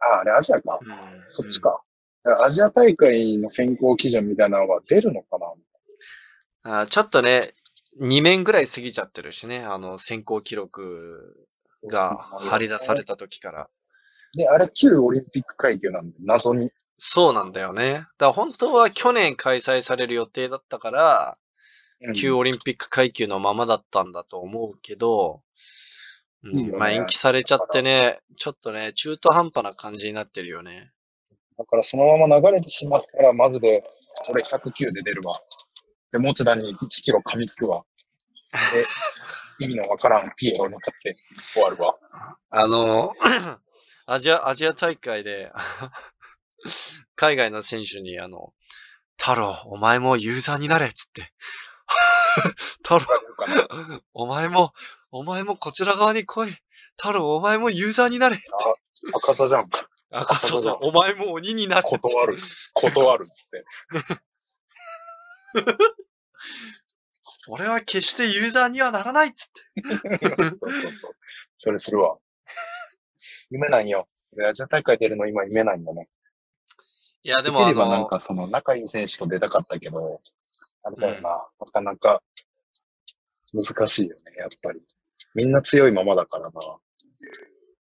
[0.00, 0.78] あ、あれアジアか。
[0.80, 1.24] うん。
[1.30, 1.82] そっちか。
[2.24, 5.38] アジア大会の選考基準みたいなのは出るのか
[6.64, 6.80] な？
[6.82, 7.52] あちょっとね、
[8.00, 9.64] 2面ぐらい過ぎちゃってるしね。
[9.64, 11.46] あの、選考記録
[11.86, 13.68] が張り出された時から。
[14.34, 16.70] で、あれ旧オリンピック階級なんで、謎に。
[16.98, 17.92] そうなんだよね。
[17.92, 21.38] だから本当は去年開催される予定だったから、
[22.00, 25.42] うん旧オリンピック階級のままだったんだと思うけど、
[26.44, 30.92] うんいいよねまあ延期されちゃってね、ちょっとね、中途半端な感じになってるよね。
[31.58, 33.82] だからそのまま流れてしまったら、マジで、
[34.28, 35.34] 俺109で出るわ。
[36.12, 37.82] で、持田に1キロ噛みつくわ。
[39.58, 41.16] で、意味のわからんピエロに向かって
[41.52, 41.96] 終わるわ。
[42.50, 43.14] あの、
[44.06, 45.52] アジア、アジア大会で、
[47.14, 48.54] 海外の選手に、あの、
[49.18, 51.32] 太郎、お前もユーザーになれっつって。
[52.82, 53.06] 太郎、
[53.36, 54.00] かな？
[54.12, 54.72] お前も、
[55.10, 56.56] お前もこちら側に来い。
[56.96, 58.38] 太郎、お前もユーザーになれ。
[59.14, 59.70] 赤さじゃん。
[60.10, 61.82] あ、そうそう、お前も鬼になれ。
[61.82, 62.36] 断る。
[62.74, 63.64] 断るっつって。
[67.48, 69.48] 俺は決してユーザーにはならないっつっ
[70.18, 70.28] て。
[70.28, 71.12] そうそうそう。
[71.56, 72.16] それするわ。
[73.50, 74.08] 夢なんよ。
[74.32, 76.08] 俺アジア大会出るの今夢なんよね。
[77.22, 80.20] いや、ででもあのきればなん、かその仲いい選手と出たかったけど、
[80.82, 82.22] あれだよな、なかなか
[83.52, 84.80] 難しいよね、やっぱり。
[85.34, 86.52] みんな強いままだからな。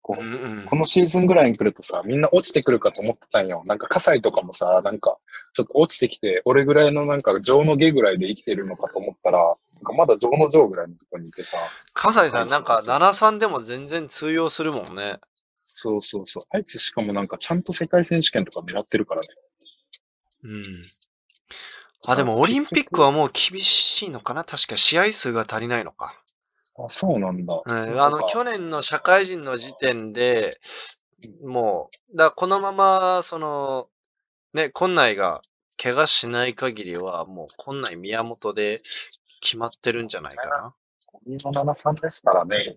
[0.09, 3.62] こううんうんこのシーズンぐらいに来るとさ、みんな落ちてくるかと思ってたんよ。
[3.66, 5.18] なんか、葛西とかもさ、なんか、
[5.52, 9.38] ちょっと落ちてきて、俺ぐらいのなんか、上の下ぐらいで生きてるのかと思ったら、
[9.74, 11.59] なんかまだ上の上ぐらいのとこにいてさ、
[11.92, 15.18] 笠井さんなんか7-3でも全然通用するもんね。
[15.59, 16.44] そうそうそう。
[16.48, 19.28] あいつしかもなんか、ちゃんと世界選手権とか狙ってるからね。
[20.44, 20.62] うん。
[22.06, 24.44] あ、でもオリンピックはもう厳しいのかな？
[24.44, 26.18] 確か試合数が足りないのか。
[26.79, 27.62] あ、そうなんだ。
[27.64, 30.57] うん、あの、去年の社会人の時点で、
[31.45, 33.89] もう、だからこのまま、その、
[34.55, 35.43] ね、今内が
[35.76, 38.81] 怪我しない限りは、もう今内宮本で
[39.41, 40.74] 決まってるんじゃないかな。
[41.29, 42.76] 2の7-3ですからね。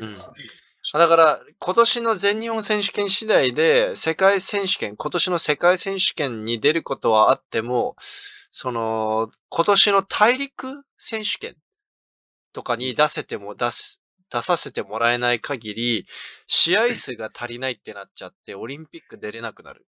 [0.00, 0.14] うん
[0.94, 7.96] あだから、今年の全日本選手権次第で、世界選手権、今年の世界選手権に出ることはあっても、
[8.50, 11.54] その、今年の大陸選手権
[12.52, 14.00] とかに出せても出す、
[14.32, 16.06] 出させてもらえない限り、
[16.46, 19.86] 試合数が足りないってなっちゃって、オリンピック出れなくなる。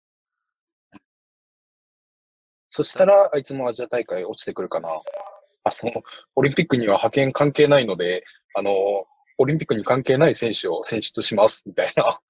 [2.71, 4.89] そしたら、あいつもアジア大会落ちてくるかな。
[4.89, 6.03] あの、
[6.35, 8.25] オリンピックには派遣関係ないので、
[8.55, 8.73] あの、
[9.39, 12.21] オリンピックに関係ない選手を選出します、みたいな。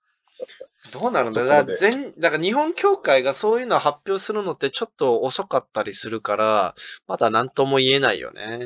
[0.92, 1.44] どうなるんだ？
[1.44, 6.74] だから全、だから日本協会がそういうのを発表するのってちょっと遅かったりするから、
[7.06, 8.58] まだ何とも言えないよね。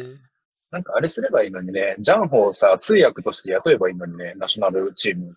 [0.70, 5.36] なんかあれすればいいのにね、ジャンホをさ、通訳として雇えばいいのにね、ナショナルチーム。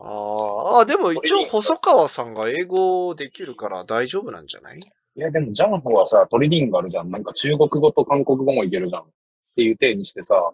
[0.00, 0.80] あー。
[0.82, 4.78] あ、でも一応細川さんが英語できるから大丈夫なんじゃない？
[4.78, 7.10] いや、でもジャンホはさ、トリリンガルじゃん。
[7.10, 9.02] なんか中国語と韓国語もいけるじゃん。
[9.02, 9.04] っ
[9.54, 10.52] ていう体にしてさ、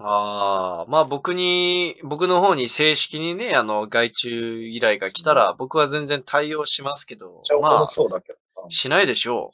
[0.00, 9.52] ああ、まあ僕に、僕の方に正式にね、あの、外注依頼が来たら、僕は全然対応しますけどまあ、そうだけどさ、しないでしょ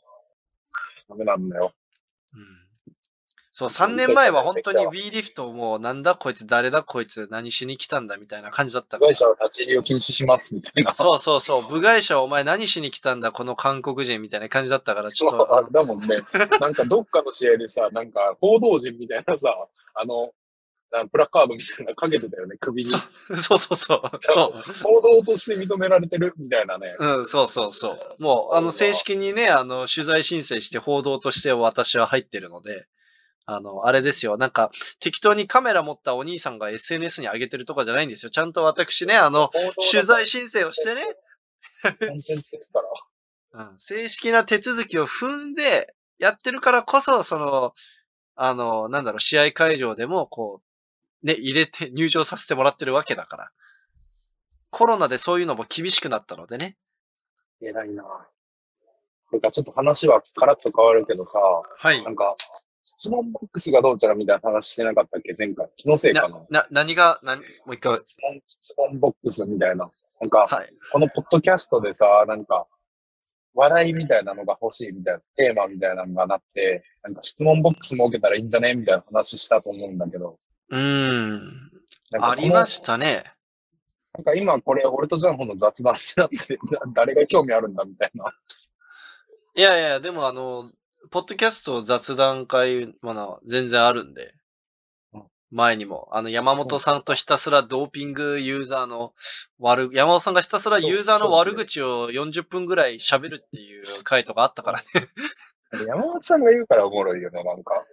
[1.09, 1.73] ダメなんだよ。
[3.53, 9.15] そう、3年前は本当に WeLift もうなんだこいつ誰だこいつ何しに来たんだみたいな感じだった部外。
[9.15, 10.93] 者は立ち入りを禁止します、みたいな。
[10.93, 16.19] そうそうそう、部外者お前何しに来たんだこの韓国人みたいな感じだったから、ちょっと、ああれだもんね。
[16.61, 19.55] なんかどっかの試合でさ、なんか報道陣みたいなさ、
[19.95, 20.31] あの、
[21.11, 22.91] プラカードみたいなのかけてたよね、首に。
[22.91, 24.73] のそうそうそう、そう。
[24.83, 26.95] 報道として認められてるみたいなね。
[26.99, 28.23] うん、そうそうそう。
[28.23, 32.87] もう、あの、正式にね、あの、取材申請して報道として私は入ってるので、
[33.53, 34.37] あの、あれですよ。
[34.37, 34.71] なんか、
[35.01, 38.31] 適当にカメラ持ったお兄さんが SNS に上げてるとかじゃないんですよ。
[38.31, 39.51] ちゃんと私ね、あの、
[39.91, 41.03] 取材申請をしてね、
[41.83, 42.89] コンテンツですから。
[43.73, 47.75] うん、正式な手続きを踏んでやってるからこそ、その、
[48.37, 50.63] あの、なんだろう、試合会場でも、こ
[51.23, 53.51] う、ね、入れて入場させてもらってるわけだから。
[54.71, 56.77] コロナでそういうのも厳しくなったのでね。
[57.61, 58.05] 偉いな
[59.33, 62.37] てかちょっと話はカラッと変わるけどさ、はいなんか、
[62.83, 65.35] 質問ボックスがどうちゃらみたいな話してなかったっけ？
[65.39, 65.69] 前回。
[65.77, 66.41] 気のせいかな。
[66.51, 67.95] な、何が、何、もう一回。
[67.97, 69.91] 質問、質問ボックスみたいな。
[70.21, 70.73] なんか、はい。
[70.93, 72.67] このポッドキャストでさ、なんか、
[73.55, 78.75] 話題みたいなのが欲しいみたいな、テーマみたいなのがなって、なんか質問ボックス設けたらいいんじゃね？
[78.75, 80.39] みたいな話したと思うんだけど。
[80.71, 81.71] うーん。
[82.21, 83.25] ありましたね。
[84.15, 88.33] なんか今これ、俺とジャンホの雑談ってなって、な誰が興味あるんだみたいな。
[89.55, 90.71] いやいや、でもあの、
[91.11, 94.35] ポッドキャスト雑談会、まだ全然あるんで
[95.13, 95.23] うん。
[95.51, 99.15] 前にも、あの、山本さんとひたすらドーピングユーザーの
[99.59, 105.09] 悪、山本さんがひたすらユーザーの悪口を40分ぐらい喋るっていう回とかあったからね。
[105.87, 107.85] 山本さんが言うからおもろいよね、なんか。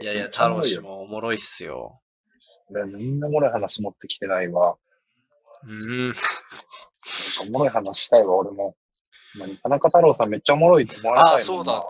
[0.00, 2.00] いやいや、太郎氏もおもろいっすよ。
[2.70, 4.76] 俺みんなおもろい話持ってきてないわ。
[5.64, 6.08] うん。
[6.08, 6.20] なんか
[7.46, 8.76] おもろい話したいわ、俺も。
[9.38, 11.84] まあ田中太郎さんめっちゃおもろいと思われたいあそうだ。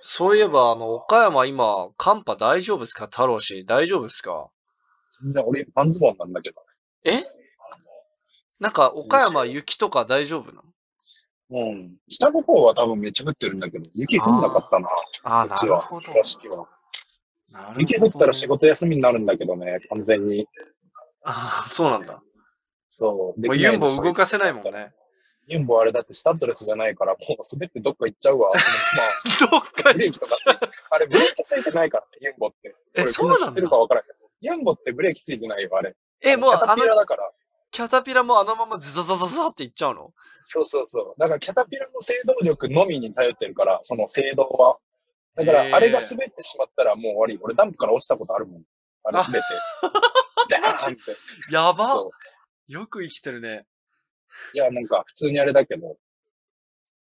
[0.00, 3.06] そういえば、あの、岡山今、寒波大丈夫ですか？
[3.06, 3.64] 太郎氏。
[3.64, 4.50] 大丈夫ですか？
[5.22, 6.62] 全然俺、パンズボンなんだけど。
[7.04, 7.24] え？
[8.60, 10.62] なんか、岡山雪とか大丈夫なの？
[11.48, 11.96] うん。
[12.08, 14.88] 北の方は多分めっちゃ降ってるんだけど、雪降んなかったな。
[15.22, 15.46] ああ。
[15.46, 16.08] なるほど。
[16.08, 16.22] なる
[17.68, 20.48] ほど雪降ったら仕事休みになるんだけどね、完全に。
[21.24, 22.20] ああ、そうなんだ。
[22.88, 23.46] そう。
[23.46, 24.72] もうユンボ動かせないもん。
[24.72, 24.92] ね。
[25.46, 28.50] ユンボあれだってスタッドレスじゃないから、もう滑ってどっか行っちゃうわ。
[29.46, 32.74] まあ、どっかブレーキとかついて、あれブレーキついてないからね、ユンボって。
[32.94, 34.18] え俺そう知ってるかわからんけど。
[34.40, 35.94] ユンボってブレーキついてないよ、あれ。
[36.20, 37.30] え、もう、キャタピラだから。
[37.70, 40.12] キャタピラもあのままズザザザザっていっちゃうの？
[40.44, 41.20] そうそうそう。
[41.20, 44.78] だからキャタピラの制動力のみに頼ってるから、その制動は。
[45.34, 47.38] だから、あれが滑ってしまったらもう終わり。
[47.42, 48.62] 俺ダンプから落ちたことあるもん。
[49.04, 49.48] あれ滑って。
[50.48, 51.16] ダーンって。
[51.52, 52.10] やばそ
[52.68, 53.66] よく生きてるね。
[54.54, 55.96] いや、なんか普通にあれだけど、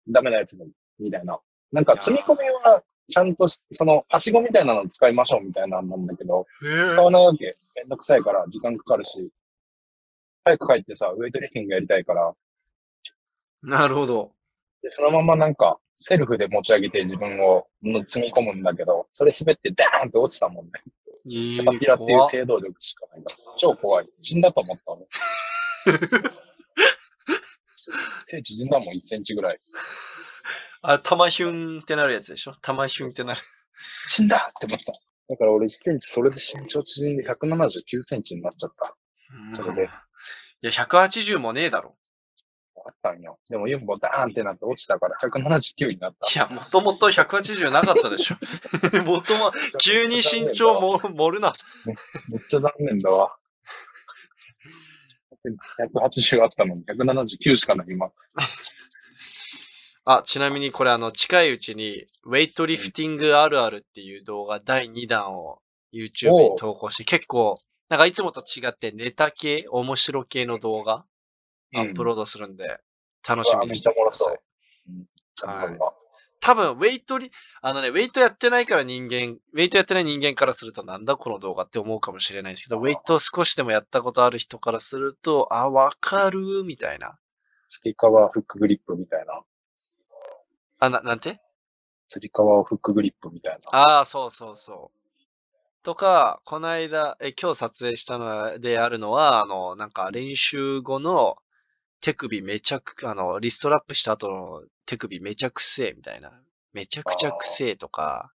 [0.07, 0.67] ダメなやつも、
[0.99, 1.39] みたいな。
[1.71, 7.55] なんか積み込みは、ちゃんとし、その、はしごみたいなの使いましょうみたいなんなんだけど、へ使わないわけ。
[7.75, 9.31] めんどくさいから、時間かかるし。
[10.43, 12.33] 早く帰ってさ、ウェイトリフティングやりたいから、
[13.63, 14.31] なるほど。
[14.81, 20.71] で、そのままなんか、セルフで持ち上げて自分をの積み込むんだけど、それ滑ってダーンって落ちたもんね。
[21.23, 23.35] キキャタピラっていう制動力しかないから。
[23.57, 24.07] 超怖い。
[24.21, 25.07] 死んだと思ったもん。
[28.25, 29.59] 背縮んだもん、1センチぐらい。
[30.81, 32.53] あ、玉ヒュンってなるやつでしょ？
[32.61, 33.41] 玉ヒュンってなる。
[34.05, 34.93] 死んだって思った。
[35.29, 38.95] だから俺1センチ、それで身長縮んで179センチになっちゃった。
[39.55, 39.87] それでい
[40.61, 41.95] や、180もねえだろ。
[42.85, 43.37] あったんよ。
[43.49, 46.31] でもユンボダーンってなって落ちたから179になった。
[46.31, 48.35] いや、もともと180なかったでしょ。
[49.03, 49.51] もとも、
[49.83, 51.51] 急に身長も盛るな。
[51.85, 51.97] めっ
[52.47, 53.35] ちゃ残念だわ。
[55.49, 58.11] 180あったのに179しかない今。
[60.05, 65.59] あ、ちなみにこれあの、近いうちに、ウェイトリフティングあるあるっていう動画第2弾を
[65.93, 67.55] YouTube に投稿して、結構、
[67.89, 71.05] なんかいつもと違ってネタ系、面白系の動画
[71.75, 72.79] アップロードするんで、
[73.27, 74.39] 楽しみにしてください。
[74.89, 75.05] うん。
[75.35, 75.93] ちゃんと
[76.39, 77.31] 多分、ウェイトリ、
[77.61, 87.17] あのね、ウェイトやってないから人間、ウェイトやってない人間からするとなんだこの動画って思うかもしれないですけど、ウェイトを少しでもやったことある人からすると、あ、わかるみたいな。
[87.67, 89.41] つり革フックグリップみたいな。
[90.79, 91.41] あ、な、なんて？
[92.07, 93.77] つり革フックグリップみたいな。
[93.77, 95.83] ああ、そうそうそう。
[95.83, 101.37] とか、この間、え、今日撮影したのであるのは、あの、なんか練習後の
[101.99, 106.31] 手首めちゃく、あの、リストラップした後の手首めちゃくせえみたいな。
[106.73, 108.31] めちゃくちゃくせえとか、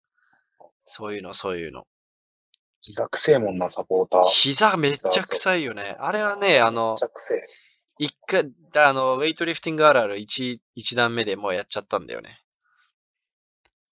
[0.85, 1.87] そういうの、そういうの。
[2.81, 4.21] 膝くせえもんな、サポーター。
[4.23, 5.95] め膝めっちゃ臭いよね。
[5.99, 6.97] あれはね、あの。
[7.99, 12.41] 一回、だあの、ウェイトリフティングあるある一、一段目でもうやっちゃったんだよね。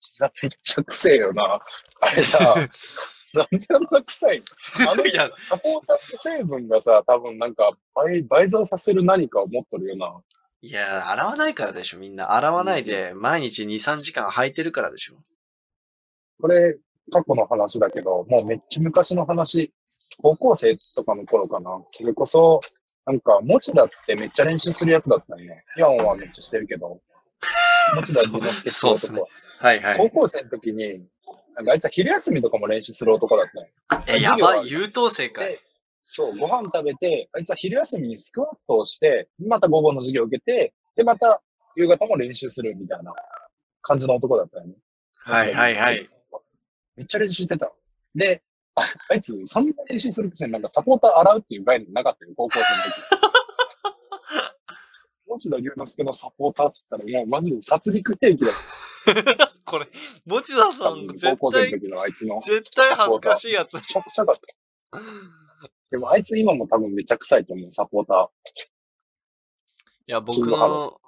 [0.01, 1.61] 膝めっちゃくせえよな。
[2.01, 2.55] あれさ、
[3.33, 4.43] なんであんな臭い
[4.79, 4.91] の？
[4.91, 10.19] あのいや、サポーターって成分がさ、多分なんか倍、倍増させる何かを持っとるよな。
[10.61, 12.33] いや、洗わないからでしょ、みんな。
[12.33, 15.15] 洗わないで、毎日2、3時間履いてるからでしょ。
[16.41, 16.77] これ、
[17.11, 19.73] 過去の話だけど、もうめっちゃ昔の話、
[20.21, 21.81] 高校生とかの頃かな。
[21.91, 22.59] それこそ、
[23.05, 25.63] なんか、持田ってめっちゃ練習するやつだったよね。
[25.77, 26.99] イワンはめっちゃしてるけど。
[27.95, 29.27] 持田龍之介って そうね男は。
[29.59, 31.05] はいは高校生の時に、
[31.55, 34.03] なんかあいつは昼休みとかも練習する男だったよ。
[34.07, 35.61] え、やばい、優等生かいで。
[36.01, 41.41] そう、ご飯食べて、あいつは昼休みにスクワットをして、また午後の授業を受けて、で、また
[41.75, 43.13] 夕方も練習するみたいな
[43.81, 44.73] 感じの男だったよね。
[45.13, 46.09] はいはいはい。。
[46.95, 47.71] めっちゃ練習してた。
[48.15, 48.41] で、
[48.75, 53.29] ああいつ、そんな練習するくせになんかサポーター洗うっていう概念なかったよ、高校生の時。
[55.39, 58.53] 持田龍之介のサポーターっつったら、もうマジで殺戮兵器だっ
[59.65, 59.87] これ、
[60.25, 60.95] 持田さた。
[60.95, 62.39] ん、高絶対、校生の時のあいつの。
[62.41, 63.75] 絶対恥ずかしいやつ。
[63.75, 64.35] めちゃくちゃだっ
[64.91, 64.99] た。
[65.91, 68.27] でもあいつ今も多分めちゃ臭いと思う、サポーター。
[70.07, 70.99] いや、僕金の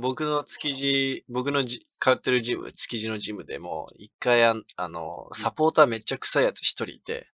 [0.00, 7.26] 僕の築地、僕のじ通ってるジム、築地のジムでも、一回あん、あの、サポーターめっちゃ臭いやつ一人いて、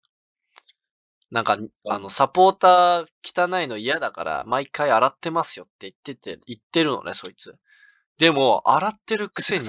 [1.32, 7.56] なんか、あの、サポーター汚いの嫌だから、毎回洗ってますよって言ってて、言ってるのね、そいつ。
[8.18, 9.66] でも、洗ってるくせに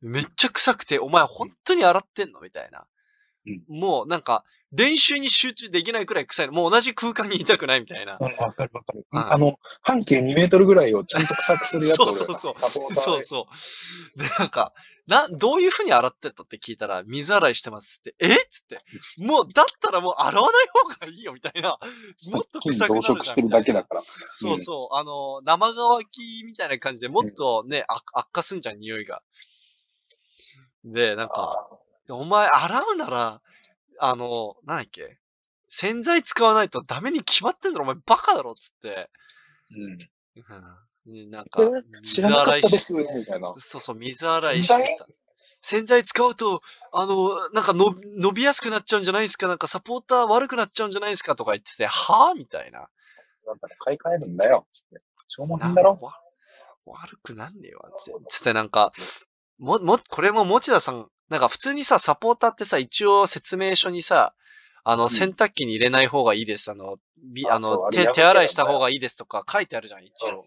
[0.00, 2.86] めっちゃ臭くて、お前本当に洗ってんのみたいな。
[3.46, 6.52] うんもう、なんか、練習に集中できないくらい臭いの。
[6.54, 8.16] もう同じ空間にいたくないみたいな。
[8.18, 9.06] うんわかるわかる。
[9.12, 13.46] うんあの、半径2メートルぐらいをちゃんと臭くするやつそうそうそうそうそ
[14.16, 14.18] う。
[14.18, 14.72] で、なんか、
[15.06, 18.14] な、どういう風に洗ってったって聞いたら、水洗いしてますって。
[18.20, 18.78] えっつって。
[19.18, 21.78] もう、だったらもう洗わない方がいいよ、みたいな。
[22.32, 24.02] もっと菌臭くなる増殖してるだけだから。
[24.30, 24.96] そうそう。
[24.96, 29.22] あの、生乾きみたいな感じでもっとね、悪悪化すんじゃん、匂いが。
[30.84, 31.68] で、なんか、
[32.08, 33.42] お前洗うなら、
[33.98, 35.18] あの、なんだっけ
[35.68, 39.10] 洗剤使わないとダメに決まってんだろ、お前バカだろ、つって。
[39.70, 39.98] うん。
[41.06, 41.30] うん。
[41.30, 43.54] なんかえ、知らなかったです、みたいな。
[43.58, 44.98] そうそう、水洗いして洗剤？
[44.98, 45.06] た。
[45.64, 46.60] 洗剤使うと、
[46.92, 49.46] あの、なんかの伸びやすくなっちゃうんじゃないですか？
[49.48, 51.36] なんかサポーター悪くなっちゃうんじゃないですか？
[51.36, 52.80] とか言ってて、はぁみたいな。
[52.80, 55.00] だったら買い替えるんだよ、つって。
[55.28, 56.18] 消耗だろわ
[56.86, 58.12] 悪くなんねえわって。
[58.28, 58.92] つってなんか、
[59.58, 64.34] も、も、これも持田さん、なんか普通にさ、サポーターってさ、一応説明書にさ、
[64.84, 66.70] あの、ん洗濯機に入れない方がいいです。
[66.70, 70.44] あの、びああの、手、手洗いした方がいいですとか書いてあるじゃん、一応。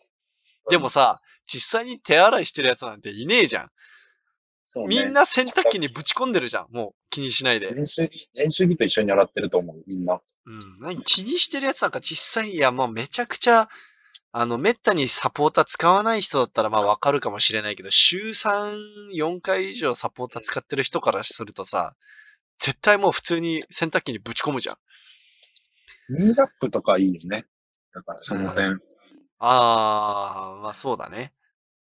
[0.69, 3.69] でもさ、実際に手洗いしてるやつなんていねえじゃん。
[4.65, 6.67] そうねみんな洗濯機にぶち込んでるじゃん。
[6.71, 7.73] もう気にしないで。
[7.73, 10.19] 練習着、練習着と一緒に洗ってると思う、みんな。
[10.45, 10.59] うん。
[10.81, 13.69] 何気にしてるやつなんか実際、いや、もうめちゃくちゃ、
[14.37, 21.95] あの、めったにサポーター使わない人だったらまあわかるかもしれないけど、週3、4回以上サポーター使ってる人からするとさ、
[22.59, 24.75] 絶対もう普通に洗濯機にぶち込むじゃん。
[26.09, 27.45] ミーラップとかいいよね。
[27.93, 28.77] だから、その辺。
[29.39, 31.31] あー、まあそうだね。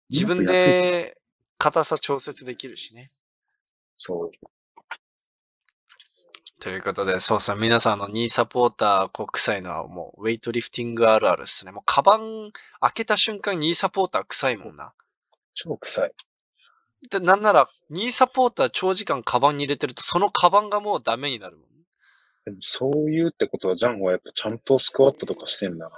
[0.09, 1.19] 自分で
[1.59, 3.11] 硬さ調節できるしね。
[3.99, 4.47] そう。
[6.61, 11.71] ということで、そうそう、皆さんあの、ニーサポーター、こう、臭いのはもう、ウェイトリフティングあるあるっすね。
[11.71, 12.51] もう、カバン
[12.81, 14.93] 開けた瞬間、ニーサポーター臭いもんな。
[15.55, 16.13] 超臭い。
[17.11, 21.67] で、なんなら、ニーサポーター長時間カバンに入れてると、そのカバンがもうダメになるもん。
[22.45, 25.97] でもそういうってことは、ジャンはやっぱちゃんとスクワットとかしてんだな。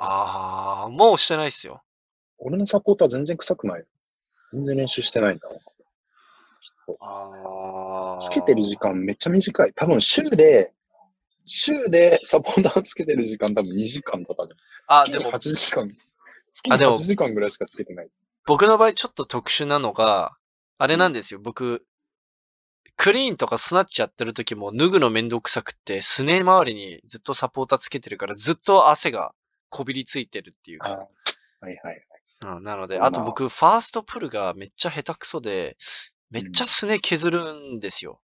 [0.00, 1.82] あー、もうしてないっすよ。
[2.38, 3.84] 俺のサポーター全然臭くない。
[4.52, 5.54] 全然練習してないんだな。
[7.00, 8.24] あー。
[8.24, 9.72] つけてる時間めっちゃ短い。
[9.74, 10.72] 多分週で、
[11.44, 14.54] 週でサポーターつけてる時間多分2時間とかで。
[14.86, 15.88] あ、でも8、時間。
[16.52, 18.08] 月にあでも8時間ぐらいしかつけてない。
[18.46, 20.36] 僕の場合ちょっと特殊なのが、
[20.78, 21.40] あれなんですよ。
[21.40, 21.84] 僕、
[22.96, 29.34] クリーンとかスナッチやってる時も脱ぐのめんどくさくって、すね周りにずっとサポーターつけてるから、ずっと汗が
[29.70, 30.90] こびりついてるっていうか。
[30.90, 31.06] あは
[31.62, 32.56] いはいはい。
[32.56, 35.76] うん、なので、まああと僕、ファーストプルがめっちゃ下手くそで、
[36.30, 38.20] めっちゃスネ削るんですよ。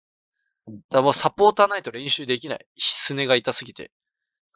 [0.68, 2.66] うんだからもうサポーターないと練習できない。
[2.78, 3.92] スネが痛すぎて。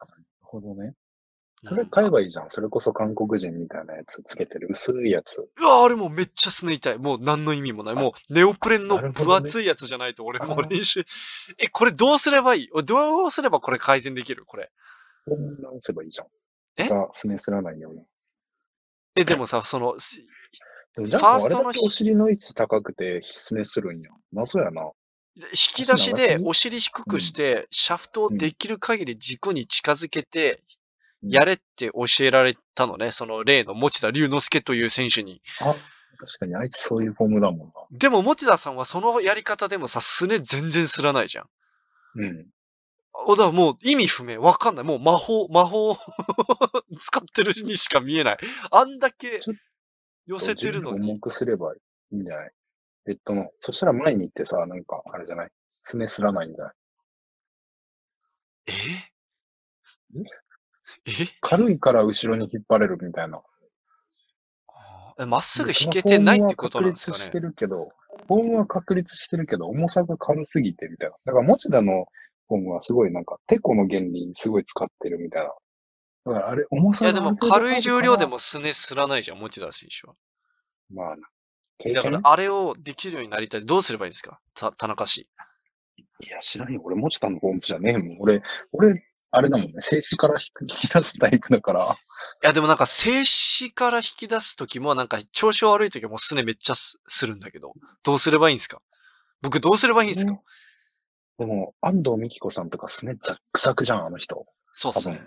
[0.00, 0.94] なるほどね。
[1.62, 2.50] それ買えばいいじゃん。
[2.50, 5.48] それこそ韓国人みたいなやつつけてる薄いやつ。
[5.60, 6.98] うわ、あれもうめっちゃスネ痛い。
[6.98, 7.94] もう何の意味もない。
[7.94, 11.04] もうネオプレンの分厚いやつじゃないと俺もう練習。
[11.58, 12.68] え、これどうすればいい？
[12.72, 14.44] おどうすればこれ改善できる？
[14.46, 14.70] これ。
[15.26, 16.26] こん直せばいいじゃん。
[16.76, 16.88] え？
[16.88, 18.02] さあ、すねすらないように。
[19.16, 20.20] え、でもさ、その、す
[20.94, 24.10] でもじゃファーあ、あれストのだけお尻の位置高くて、すねするんや。
[24.32, 24.90] 謎やな。
[25.36, 30.58] 引き出しでお尻低くして、シャフトをできる限り軸に近づけて、うん
[31.22, 33.12] やれって教えられたのね。
[33.12, 35.42] その例の持田龍之介という選手に。
[35.60, 35.74] あ、
[36.18, 37.72] 確かにあいつそういうフォームだもんな。
[37.92, 41.46] でも持田さんはそのやり方でもさ、すね全然すらないじゃん。
[42.16, 42.46] うん。
[43.26, 44.40] おだからもう意味不明。
[44.40, 44.84] わかんない。
[44.84, 45.96] もう魔法、魔法
[47.00, 48.38] 使ってるにしか見えない。
[48.70, 49.56] あんだけちょっ
[50.30, 51.20] 寄せてるの重に。
[51.20, 51.78] くすればい
[52.12, 52.50] いんじゃない？
[53.04, 53.50] ベッドの。
[53.60, 55.48] そしたら前に行ってさ、なんか、あれじゃない？
[55.82, 56.74] すねすらないんじゃない？
[60.14, 60.22] え？
[61.06, 61.26] え？
[61.40, 63.42] 軽いから後ろに引っ張れるみたいな。
[65.26, 67.48] まっすぐ引けてないってことなんですそのフォームは確立してかね。
[67.48, 67.88] るけど、
[68.28, 71.16] フォームは確立してるけど、重さが軽すぎてみたいな。
[71.24, 72.06] だから、持田の
[72.48, 75.52] フォームはすごいなんか、テコの原理にすごい使ってるみたいな。
[76.26, 78.32] だから、あれ、重さいやでも軽い重量でも。
[78.32, 80.14] もすねすらないじゃん、持田選手は。
[80.92, 81.28] まあな、
[81.78, 83.64] 経だから験あれをできるようになりたい。
[83.64, 84.40] どうすればいいですか？
[84.54, 85.28] た田中氏。
[86.22, 86.80] いや、知らんよ。
[86.84, 88.16] 俺、持田のフォームじゃねえもん。
[88.20, 88.42] 俺、
[88.72, 89.74] 俺、あれだもんね。
[89.78, 91.96] 静止から引き出すタイプだから。
[92.42, 97.72] いやでもなんか静止から引き出すときもなんか調子悪いときもすねめっちゃすするんだけど。
[98.02, 98.82] どうすればいいんですか？
[99.40, 100.40] 僕どうすればいいんですか、ね
[101.38, 104.46] でも、安藤美希子さんとかすね、ザックザクじゃん、あの人。
[104.72, 105.18] そうっすね。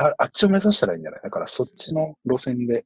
[0.00, 1.20] うん、ああっちを目指したらいいんじゃない？
[1.22, 2.84] だから、そっちの路線で。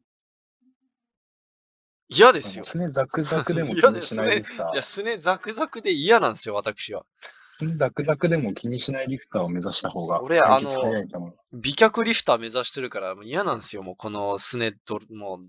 [2.09, 2.65] 嫌ですよ。
[2.65, 4.83] すね、ザクザクでも 気にしないリフタいや、ー。
[4.83, 7.05] すねザクザクで嫌なんですよ、私は。
[7.53, 10.23] すね、ザクザクでも気にしないリフターを目指した方が。
[10.23, 11.35] 俺あの。
[11.53, 15.47] 美脚リフター目指してるからもう嫌なんですよ、もうこのすねと、もう、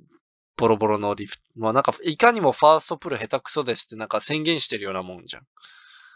[0.57, 1.43] ボロボロのリフト。
[1.55, 5.43] まあなんか、いかにもファーストプル下手くそですってなんか宣言してるようなもんじゃん。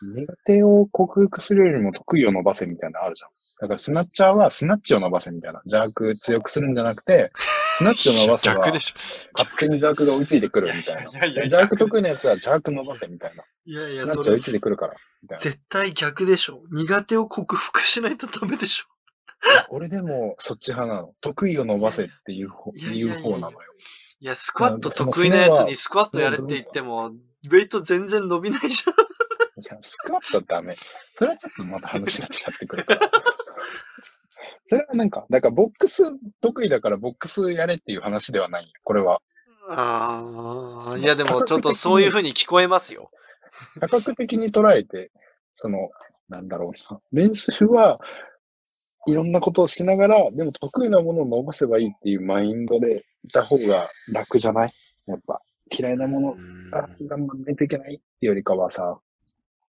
[0.01, 3.29] 苦手を克服するよりも得意を伸ばせみたいなのあるじゃん。
[3.61, 5.61] だからスナッチャーはスナッチを伸ばせみたいな。
[5.65, 7.31] ジャーク強くするんじゃなくて、
[7.77, 8.95] スナッチを伸ばせば逆でしょ。
[9.37, 11.09] 勝手にジャークが追いついてくるみたいな。
[11.11, 13.43] いやいやジャーク得意なやつはジャーク伸ばせみたいな。
[13.65, 14.95] いやいや、スナッチ追いついてくるから。
[15.37, 16.61] 絶対逆でしょ。
[16.71, 18.85] 苦手を克服しないとダメでしょ。
[19.69, 21.13] 俺でもそっち派なの。
[21.21, 22.71] 得意を伸ばせっていう方
[23.37, 23.59] なのよ。
[24.21, 28.93] いや、スクワット得意なやつにスクワットやれって言っても、ウェイト全然伸びないじゃん。
[29.59, 30.75] いや、スクワットはダメ。
[31.15, 33.11] それはちょっとまた話が違ってくるから。
[34.65, 36.03] それはなんか、だからボックス
[36.41, 38.69] 得意だからボックスやれっていう話ではないよ。
[38.83, 39.21] これは。
[39.69, 43.11] ああ、いやでもちょっとそういう風に聞こえますよ。
[43.81, 45.11] 多角的に捉えて、
[45.55, 45.89] その、
[46.29, 47.01] なんだろうな。
[47.11, 47.99] 練習は
[49.07, 54.73] いろんなことをしながら、でも得意なものを伸ばせばいいっていうマインドでいた方が楽じゃない？
[55.07, 55.41] やっぱ、
[55.71, 56.35] 嫌いなもの、
[56.71, 58.99] あ、頑張んないといけないっていうよりかはさ、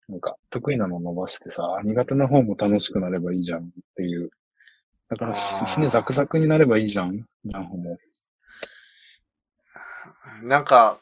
[0.08, 3.64] なんか、得意なの伸ばしてさ、苦手な方も楽しくなればいいじゃんっ
[3.96, 4.30] ていう。
[5.08, 7.18] だから、すねザクザクになればいいじゃん。
[7.44, 7.98] ジャンホも。
[10.42, 10.98] なんか、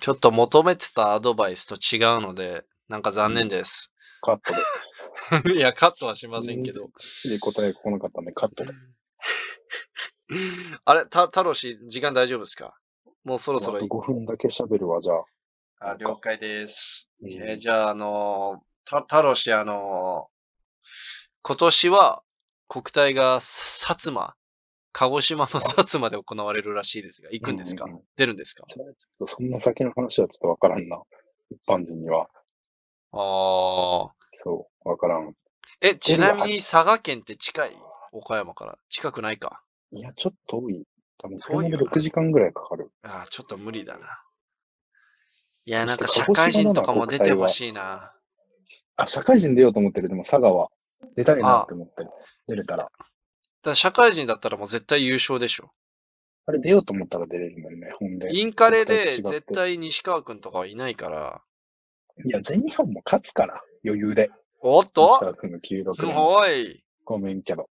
[0.00, 3.94] ちょっと求めてたアドバイスと違うので、なんか残念です。
[4.20, 4.52] カット
[5.44, 5.54] で。
[5.56, 6.90] いや、カットはしませんけど。
[6.98, 8.72] しで答えが来なかったんで、カットで。
[10.84, 12.74] あれ、た、太郎氏、時間大丈夫ですか？
[13.24, 15.24] もうそろそろあと5分だけ喋るわ、じゃあ。
[15.84, 17.10] あ、了解です。
[17.20, 20.32] うんえーじゃあ、あのー、た、太郎氏、あのー
[21.44, 22.22] 今年は
[22.68, 24.34] 国体がさ薩摩、
[24.92, 28.64] 鹿児島の薩摩で行われるらしいですが、行くんですか、うんうんうん出るんですか？
[29.26, 31.00] そんな先の話はちょっとわからんな。
[31.50, 32.28] 一般人には。
[33.12, 34.14] ああ。
[34.34, 35.34] そう、わからん。
[35.80, 37.76] え、ちなみに佐賀県って近い？
[38.12, 38.78] 岡山から？
[38.88, 39.62] 近くないか？
[39.90, 40.84] いや、ちょっと遠い。
[41.18, 42.90] 多分、遠いで6時間ぐらいかかる。
[43.02, 44.06] ああ、ちょっと無理だな。
[45.64, 48.14] いや、なんか社会人とかも出てほしいな。
[48.96, 50.08] あ、社会人出ようと思ってる。
[50.08, 50.68] でも、佐賀は。
[51.16, 52.10] 出たいなって思ってる。
[52.48, 52.84] 出れたら。
[52.84, 52.94] だか
[53.64, 55.70] ら社会人だったらもう絶対優勝でしょ。
[56.46, 58.36] あれ出ようと思ったら出れるもんね、ほんで。
[58.36, 61.42] インカレで絶対西川くんとかはいないから。
[62.24, 64.30] いや、全日本も勝つから、余裕で。
[64.60, 66.16] おっ西と川君の96年。
[66.16, 67.68] おいごめんけど。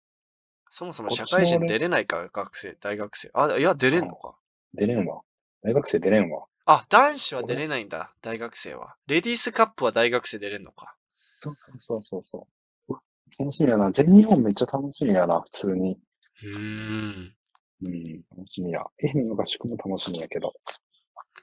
[0.70, 3.30] そもそも社会人出れないか、学生、大学生。
[3.34, 4.36] あ、いや、出れんのか。
[4.72, 5.20] 出れんわ。
[5.62, 6.46] 大学生出れんわ。
[6.66, 8.96] あ、男子は出れないんだ、大学生は。
[9.06, 10.94] レディースカップは大学生出れんのか。
[11.38, 12.48] そうそうそうそ
[12.88, 12.94] う。
[13.38, 13.90] 楽しみやな。
[13.90, 15.98] 全日本めっちゃ楽しみやな、普通に。
[16.42, 17.34] うーん。
[17.82, 18.80] うん、楽しみや。
[19.02, 20.54] 愛媛の合宿も楽しみやけど。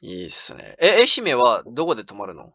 [0.02, 0.76] いいっすね。
[0.80, 2.54] え、愛媛はどこで泊まるの？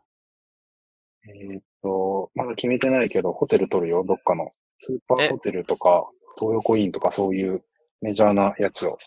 [1.28, 4.52] えーっと、まだ決めてないけど、ホテル取るよ、どっかの。
[4.80, 6.08] スーパーホテルとか、
[6.38, 7.62] 東横インとかそういう
[8.00, 8.98] メジャーなやつを。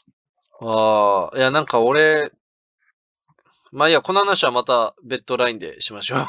[0.62, 2.32] ああ、いや、なんか俺、
[3.72, 6.20] まあいいや、この話はまたベッドラインでしましょう。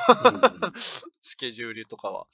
[1.22, 2.26] スケジュールとかは。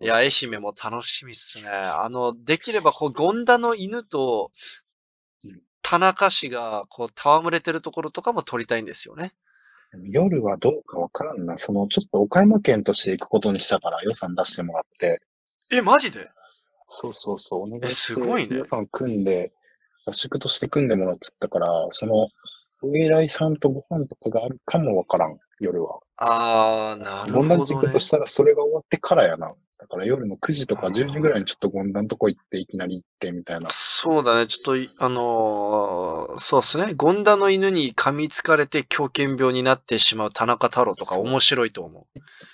[0.00, 1.68] いや、愛媛も楽しみっすね。
[1.68, 4.52] あの、できれば、こう、ゴンダの犬と
[5.44, 9.32] うん、田中氏が、こう、戯れてるところとかも撮りたいんですよね。
[10.04, 11.56] 夜はどうかわからんな。
[11.58, 15.20] その、ちょっと岡山県として行くことにしたから予算出してもらって。
[15.70, 16.28] え、マジで？
[16.86, 19.52] そうそうそう、お願いしすごいね予算組んで、
[20.06, 22.28] 合宿として組んでもらっちゃったから、その、
[22.82, 26.00] お偉いさんとご飯とかがあるかもわからん、夜は。
[26.16, 27.98] あー、なるゴンダン行くと。
[27.98, 29.52] したらそれが終わってからやな。
[29.78, 33.68] だから夜の9時とか10時ぐらいにちょっとゴンダンとこ行っていきなり行ってみたいな。
[33.70, 34.48] そうだね。
[34.48, 36.94] ちょっとい、あのーそうですね。
[36.94, 42.06] ゴンダの犬に噛みつかれて狂犬病になってしまう田中太郎とか面白いと思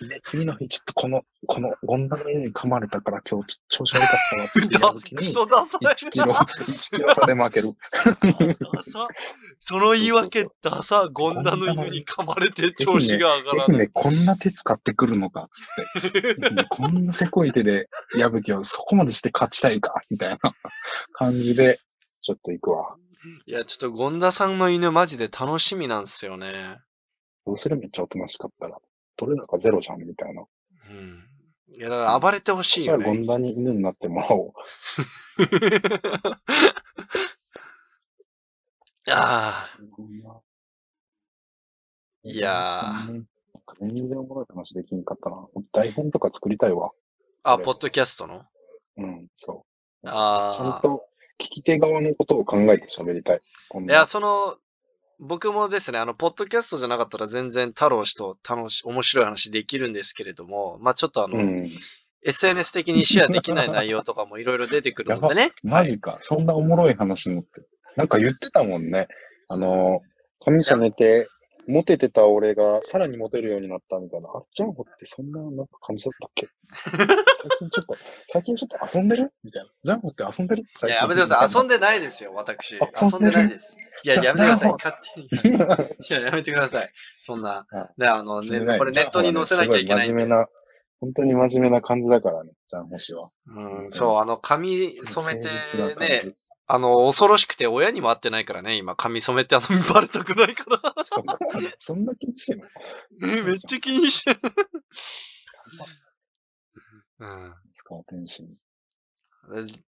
[0.07, 4.68] で、 次の日ちょっとこの、このゴンダンの犬に噛まれたから今日調子悪かったわってう。
[4.68, 5.88] 言った時に、 嘘だ、それ。
[5.88, 7.72] 1キロ、1キロ差で負ける。
[9.59, 11.09] その言い訳ダサ。
[11.12, 13.76] ゴンダの犬に噛まれて調子が上がらない。
[13.78, 15.62] 愛媛こんな手使ってくるのか、つ
[16.09, 16.66] って。
[16.70, 20.38] こんなせこい手で矢吹をそこまでして勝ちたいか、みたいな
[21.12, 21.80] 感じで、
[22.22, 22.97] ちょっと行くわ。
[23.47, 26.78] いや、ちょっとゴンダさんの犬マジで楽しみなんですよね。
[27.47, 28.78] どうするめっちゃおとなしかったら。
[29.16, 30.45] 取れ高ゼロじゃん、みたいな。
[30.90, 31.24] うん。
[31.77, 34.53] いや、だから暴れてほしいじゃあンダに犬になってもらおう。
[39.11, 39.79] ああ、
[42.22, 43.25] いやー
[43.81, 45.47] 全然おもろい話できんかったな。
[45.72, 46.93] 台本とか作りたいわ。
[47.43, 48.47] あ、ポッドキャストの？
[48.97, 49.66] うん、そ
[50.03, 50.07] う。
[50.07, 50.81] ちゃんああ。
[50.83, 51.07] と
[51.41, 53.41] 聞き手側のことを考えて喋りたい。
[53.89, 54.57] いや、その、
[55.20, 61.70] 僕もですね、あの、ポッドキャストじゃなかったら全然太郎氏と楽し、面白い話できるんですけれども、まあちょっとあの、うん。
[62.26, 65.52] SNS 的にシェアできない内容とかもいろいろ出てくるのでね。
[65.62, 66.18] マジか。
[66.22, 67.48] そんなおもろい話のって。
[67.96, 69.08] なんか言ってたもんね。
[69.48, 70.00] あの、
[70.40, 71.28] 髪染めて、
[71.66, 74.28] モテてた俺がさらにモテるようになったみたいな。
[74.28, 76.48] あ、ジャンホってそんななんか感じだったっけ？
[77.44, 77.96] 最近ちょっと、
[78.28, 79.32] 最近ちょっと遊んでる？
[79.42, 79.70] みたいな。
[79.84, 80.62] ジャンホって遊んでる？
[80.62, 81.48] いや、やめてください。
[81.54, 81.74] 遊んで。
[81.74, 82.78] でないですよ、私。
[82.80, 83.78] あ遊んでないです。
[84.04, 84.70] いや、やめてください。
[84.70, 85.28] 勝手に。
[85.28, 86.88] いや、やめてください。
[87.18, 87.66] そんな。
[87.98, 90.06] ね、あの、ね、これネットに載せなきゃいけない。
[90.08, 90.46] 真面目な、
[91.00, 93.30] 本当に真面目な感じだからね、ジャンホ氏は。
[93.46, 95.46] うん、そう、あの、髪染めて
[95.98, 96.34] ね、じ。
[96.66, 101.04] あの、恐ろしくて親にも会ってないからね、今、髪染めてあの、バレたくないから。
[101.04, 102.64] そこまでそんな気にしてんの？
[102.64, 104.40] ねめっちゃ気にしてる。
[107.18, 107.54] うん。
[107.74, 108.46] 使う天心。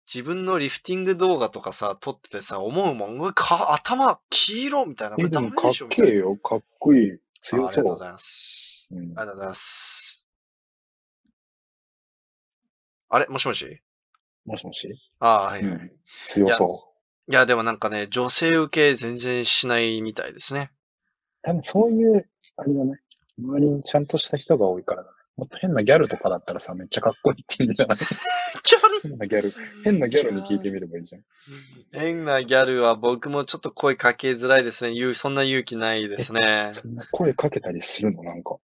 [0.06, 5.16] 自分のリフティング動画とかさ、撮っててさ、思うもん、か、頭、黄色みたいな。
[5.16, 6.36] こえ、れでもかっけえよ。
[6.38, 7.12] かっこいい。
[7.14, 7.96] あ強そうありがとうご。
[7.96, 8.90] ざいます。
[8.92, 10.28] うんありがとうございます。
[13.10, 13.28] あれ？
[13.28, 13.82] もしもし？
[14.50, 14.94] もしもし？
[15.20, 15.72] ああ、はいはい。
[15.74, 15.92] うん
[16.28, 16.86] 強そ
[17.28, 20.72] いや、でもなんかね、女性受け全然しないみたいですね。
[20.72, 20.76] う。
[21.44, 22.28] 多分そういう、
[22.58, 23.00] あれだね。
[23.38, 25.16] 周りにちゃんとした人が多いからだね。
[25.38, 27.98] もっと変なギャルとかだったらさ、めっちゃかっこいいって言うんじゃない？
[28.00, 31.22] ギャル変なギャル、変なギャルに聞いてみればいいじゃん。
[31.94, 34.94] 変なギャルは僕もちょっと声かけづらいですね。
[34.96, 36.72] 言う、そんな勇気ないですね。
[36.74, 38.24] そんな声かけたりするの？
[38.24, 38.58] なんか。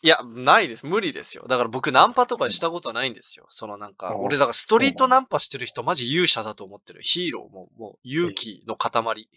[0.00, 0.86] いや、ないです。
[0.86, 1.46] 無理ですよ。
[1.48, 3.46] だから僕ナンパとかしたことないんですよ。
[3.48, 7.00] そのなんか、あ俺だからストリートナンパしてる人マジ勇者だと思ってる。
[7.02, 8.90] ヒーローも、もう勇気の塊。
[8.90, 9.28] 確かに、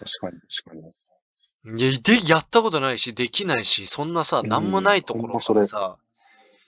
[0.00, 1.80] 確かに。
[1.80, 5.96] いや、で、やったことないし、できないし、そんなさ、うんなんもないところからさ、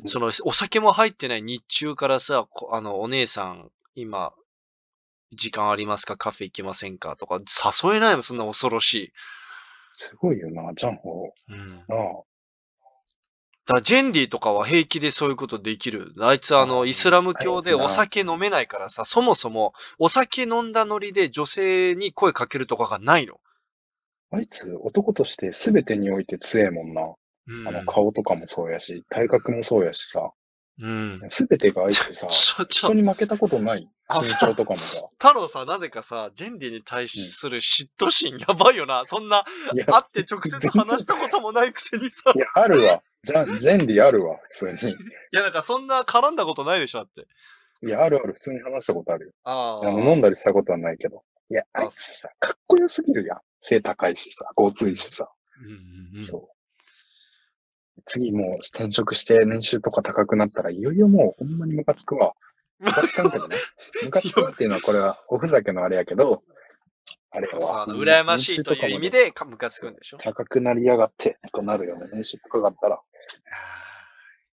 [0.00, 4.34] うんその、お酒も入ってない日中からさ、こあの、お姉さん、今、
[5.32, 6.16] 時間ありますか？
[6.16, 7.16] カフェ行きませんか？
[7.16, 9.12] とか、誘えないもん、そんな恐ろしい。
[9.94, 11.32] すごいよな、ジャンホ。
[11.48, 11.76] うん。
[11.76, 12.22] なあ。
[13.66, 16.12] だジェンディとかは平気でそういうことできる。
[16.20, 23.40] あいつあの、イスラム教でお酒飲めないからさ、そもそもお酒飲んだノリで女性に声かけるとかがないの。
[24.30, 27.02] あいつ、男として全てにおいて強えもんな。
[27.48, 30.30] うんあの、顔とかもそうやし、体格もそうやしさ。
[30.78, 31.20] うん。
[31.28, 33.88] 全てがあいつさ、ちょ、ちょ人、に負けたことない。
[34.08, 35.02] あ身長とかもさ。
[35.18, 39.04] 太郎さんなぜかさ、ジェンディに対する嫉妬心やばいよな。
[39.04, 39.44] そんな、
[39.74, 42.32] いや、会って直接話したこともないくせにさ。
[42.34, 43.02] いや、あるわ。
[43.26, 44.92] ジャン、ジェンディあるわ、普通に。
[44.94, 44.96] い
[45.32, 47.26] や、なんかそんな絡んだことないでしょ、だって。
[47.86, 49.32] いや、あるある、普通に話したことあるよ。
[49.44, 51.24] ああの飲んだりしたことはないけど。
[51.50, 53.40] いや、あいつさ、かっこよすぎるやん。
[53.60, 55.28] 背高いしさ、ごついしさ。
[55.60, 56.56] うんうんうんそう。
[58.04, 62.34] 次もう転職して年収とか高くなったら、いよいよもうほんまにムカつくわ。
[62.78, 63.56] ムカつかんけどね。
[64.04, 66.44] ムカつくっていうのはこれはおふざけのあれやけど、
[67.30, 67.86] あれそうは。
[67.88, 72.08] 羨ましいという意味でかムカつくんでしょ高くなりやがって、となるよね。
[72.12, 73.00] 年収高かったら。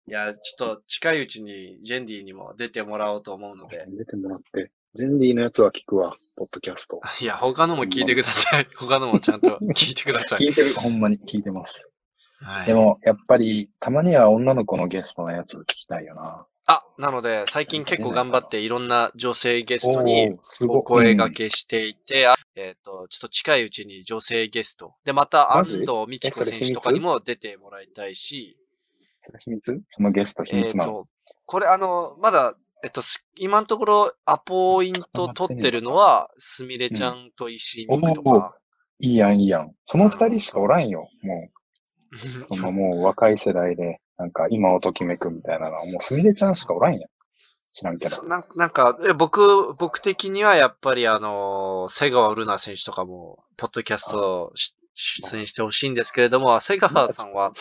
[0.09, 4.71] いや、ちょっと近いうちにジェンディにも出てもらおうと思うので、出てもらって。
[4.95, 7.01] ジェンディのやつは聞くわ、ポッドキャスト。
[7.21, 8.67] いや、他のも聞いてください。
[8.77, 10.41] 他のもちゃんと聞いてください。
[10.41, 11.89] 聞いてる、ほんまに聞いてます。
[12.41, 16.47] はいでも、やっぱり、たまには女の子のゲストのやつ聞きたいよな。
[16.67, 20.37] あ、なので、最近結構頑張っていろんな女性ゲストに
[20.69, 24.95] お声掛けしていて、あえっ、と、ちょっと近いうちに女性ゲスト。
[25.05, 28.59] で、また、安藤美希子選手とかにも出てもらいたいし、
[29.39, 29.81] 秘密？
[29.87, 30.93] そのゲスト秘密なの。
[30.93, 31.09] と、
[31.47, 32.55] これあの、まだ、
[32.85, 38.57] えっと、す今のところアポイント取ってるのは、すみれちゃんと石井美久とか。
[38.99, 39.73] いいやん、いいやん。
[39.85, 41.09] その二人しかおらんよ。
[41.23, 41.49] も
[42.13, 42.19] う、
[42.49, 47.11] そのもう若い世代で、なんか今をときめくみたいなのは、もうすみれちゃんしかおらんやん。
[47.73, 48.25] 知らんけどそ。
[48.25, 57.53] なんなんか、え僕、僕的にはやっぱりあの、瀬川ルナ選手とかも、ポッドキャストし出演してほしいんですけれども、瀬川さんは。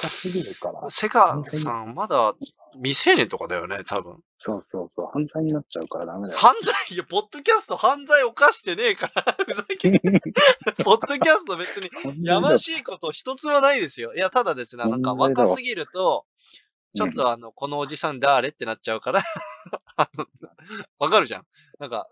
[0.90, 2.36] 瀬川さんまだ
[2.76, 4.18] 未成年とかだよね、多分。
[4.40, 5.08] そうそうそう。
[5.14, 6.40] 犯罪になっちゃうからダメだよ。
[6.40, 9.99] 犯罪、いや、ポッドキャスト犯罪犯してねえから、 ふざけんな
[10.84, 11.90] ポッドキャスト別に
[12.26, 14.14] やましいこと一つもないですよ。
[14.14, 16.26] いや、ただですね、なんか若すぎると、
[16.95, 19.22] ちょっとあの、このおじさん誰ってなっちゃうから、
[20.99, 21.45] わかるじゃん。
[21.80, 22.10] なんか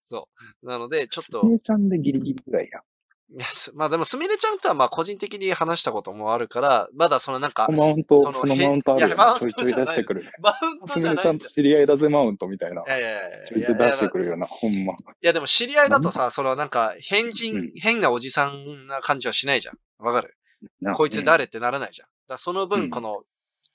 [0.00, 0.28] そ
[0.62, 0.66] う。
[0.66, 2.82] なので、ちょっとちゃんでギリギリぐらいやん。
[3.30, 9.52] いやす まあでも、すみれちゃんとはまあ個人的に話したこともあるから、まだそのなんかマウント、そのマウントあるよマウンね。
[9.52, 10.30] ちょいちょい出してくる。
[10.40, 11.48] マウントすみれちゃんと。
[11.48, 12.82] 知り合いだぜマウントみたいな。
[12.86, 14.92] いやいやいやちょいちょい出してくるような、ほんま。
[14.92, 19.78] いやでも知り合いだとさ、そのなんか変人、うん変なおじさんな感じはしないじゃん。
[19.98, 20.36] わかる？
[20.80, 22.08] なこいつ誰ってならないじゃん。
[22.28, 23.22] だそのうん分、この、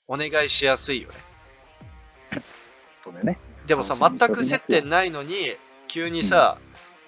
[0.08, 1.14] お願いしやすいよね。
[3.06, 3.38] うんでね。
[3.66, 5.54] でもさ、全く接点ないのに、
[5.86, 6.58] 急にさ、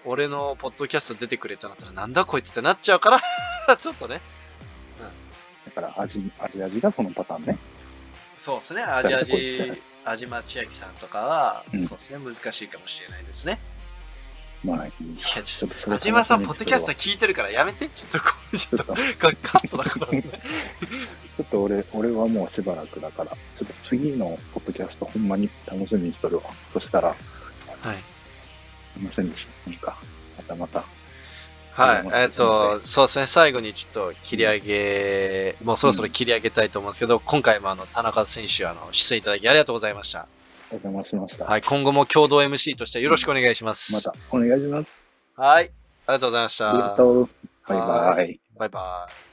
[0.04, 3.10] 俺のポッドキャスト出てくれたなったら、なんだこいつってなっちゃうか
[3.66, 4.20] ら、 ちょっとね。
[5.66, 7.58] だから、味、味味がそのパターンね。
[8.38, 8.82] そうですね。
[8.82, 12.18] アジア誰だこいつっジて、アジマ千秋さんとかは、うんそうですね。
[12.18, 13.60] 難しいかもしれないですね。
[14.64, 17.88] まあ、いいいや、ちょっと、ちょっとそれアジマさん、ポッドキャスト聞いてるからやめて。
[17.88, 20.06] ちょっと、ちょっと、カットだから。
[20.12, 26.42] ちょっと俺、俺はもうしばらくだから、ちょっと次のポッドキャストほんまに楽しみにしとるわ。
[26.72, 28.11] そしたら、はい。
[28.94, 29.70] すいませんでした。
[29.70, 29.96] なんか、
[30.38, 30.84] またまた。
[31.72, 32.14] はいうん。
[32.14, 33.26] えっ、と、そうですね。
[33.26, 40.28] 最後にちょっと切り上げ、もうそろそろ切り上げたいと思うんですけど、今回もあの、田中選手、あの、出演いただきありがとうございました。
[40.70, 41.44] お邪魔しました。
[41.44, 41.62] はい。
[41.62, 43.92] 今後も共同 MC としてよろしくお願いします。
[43.92, 44.90] またお願いします。
[45.36, 45.64] はい。
[45.64, 45.72] あり
[46.06, 46.70] がとうございました。
[46.70, 47.28] ありがとう。
[47.68, 48.40] バイバイ。
[48.58, 49.31] バイバイ。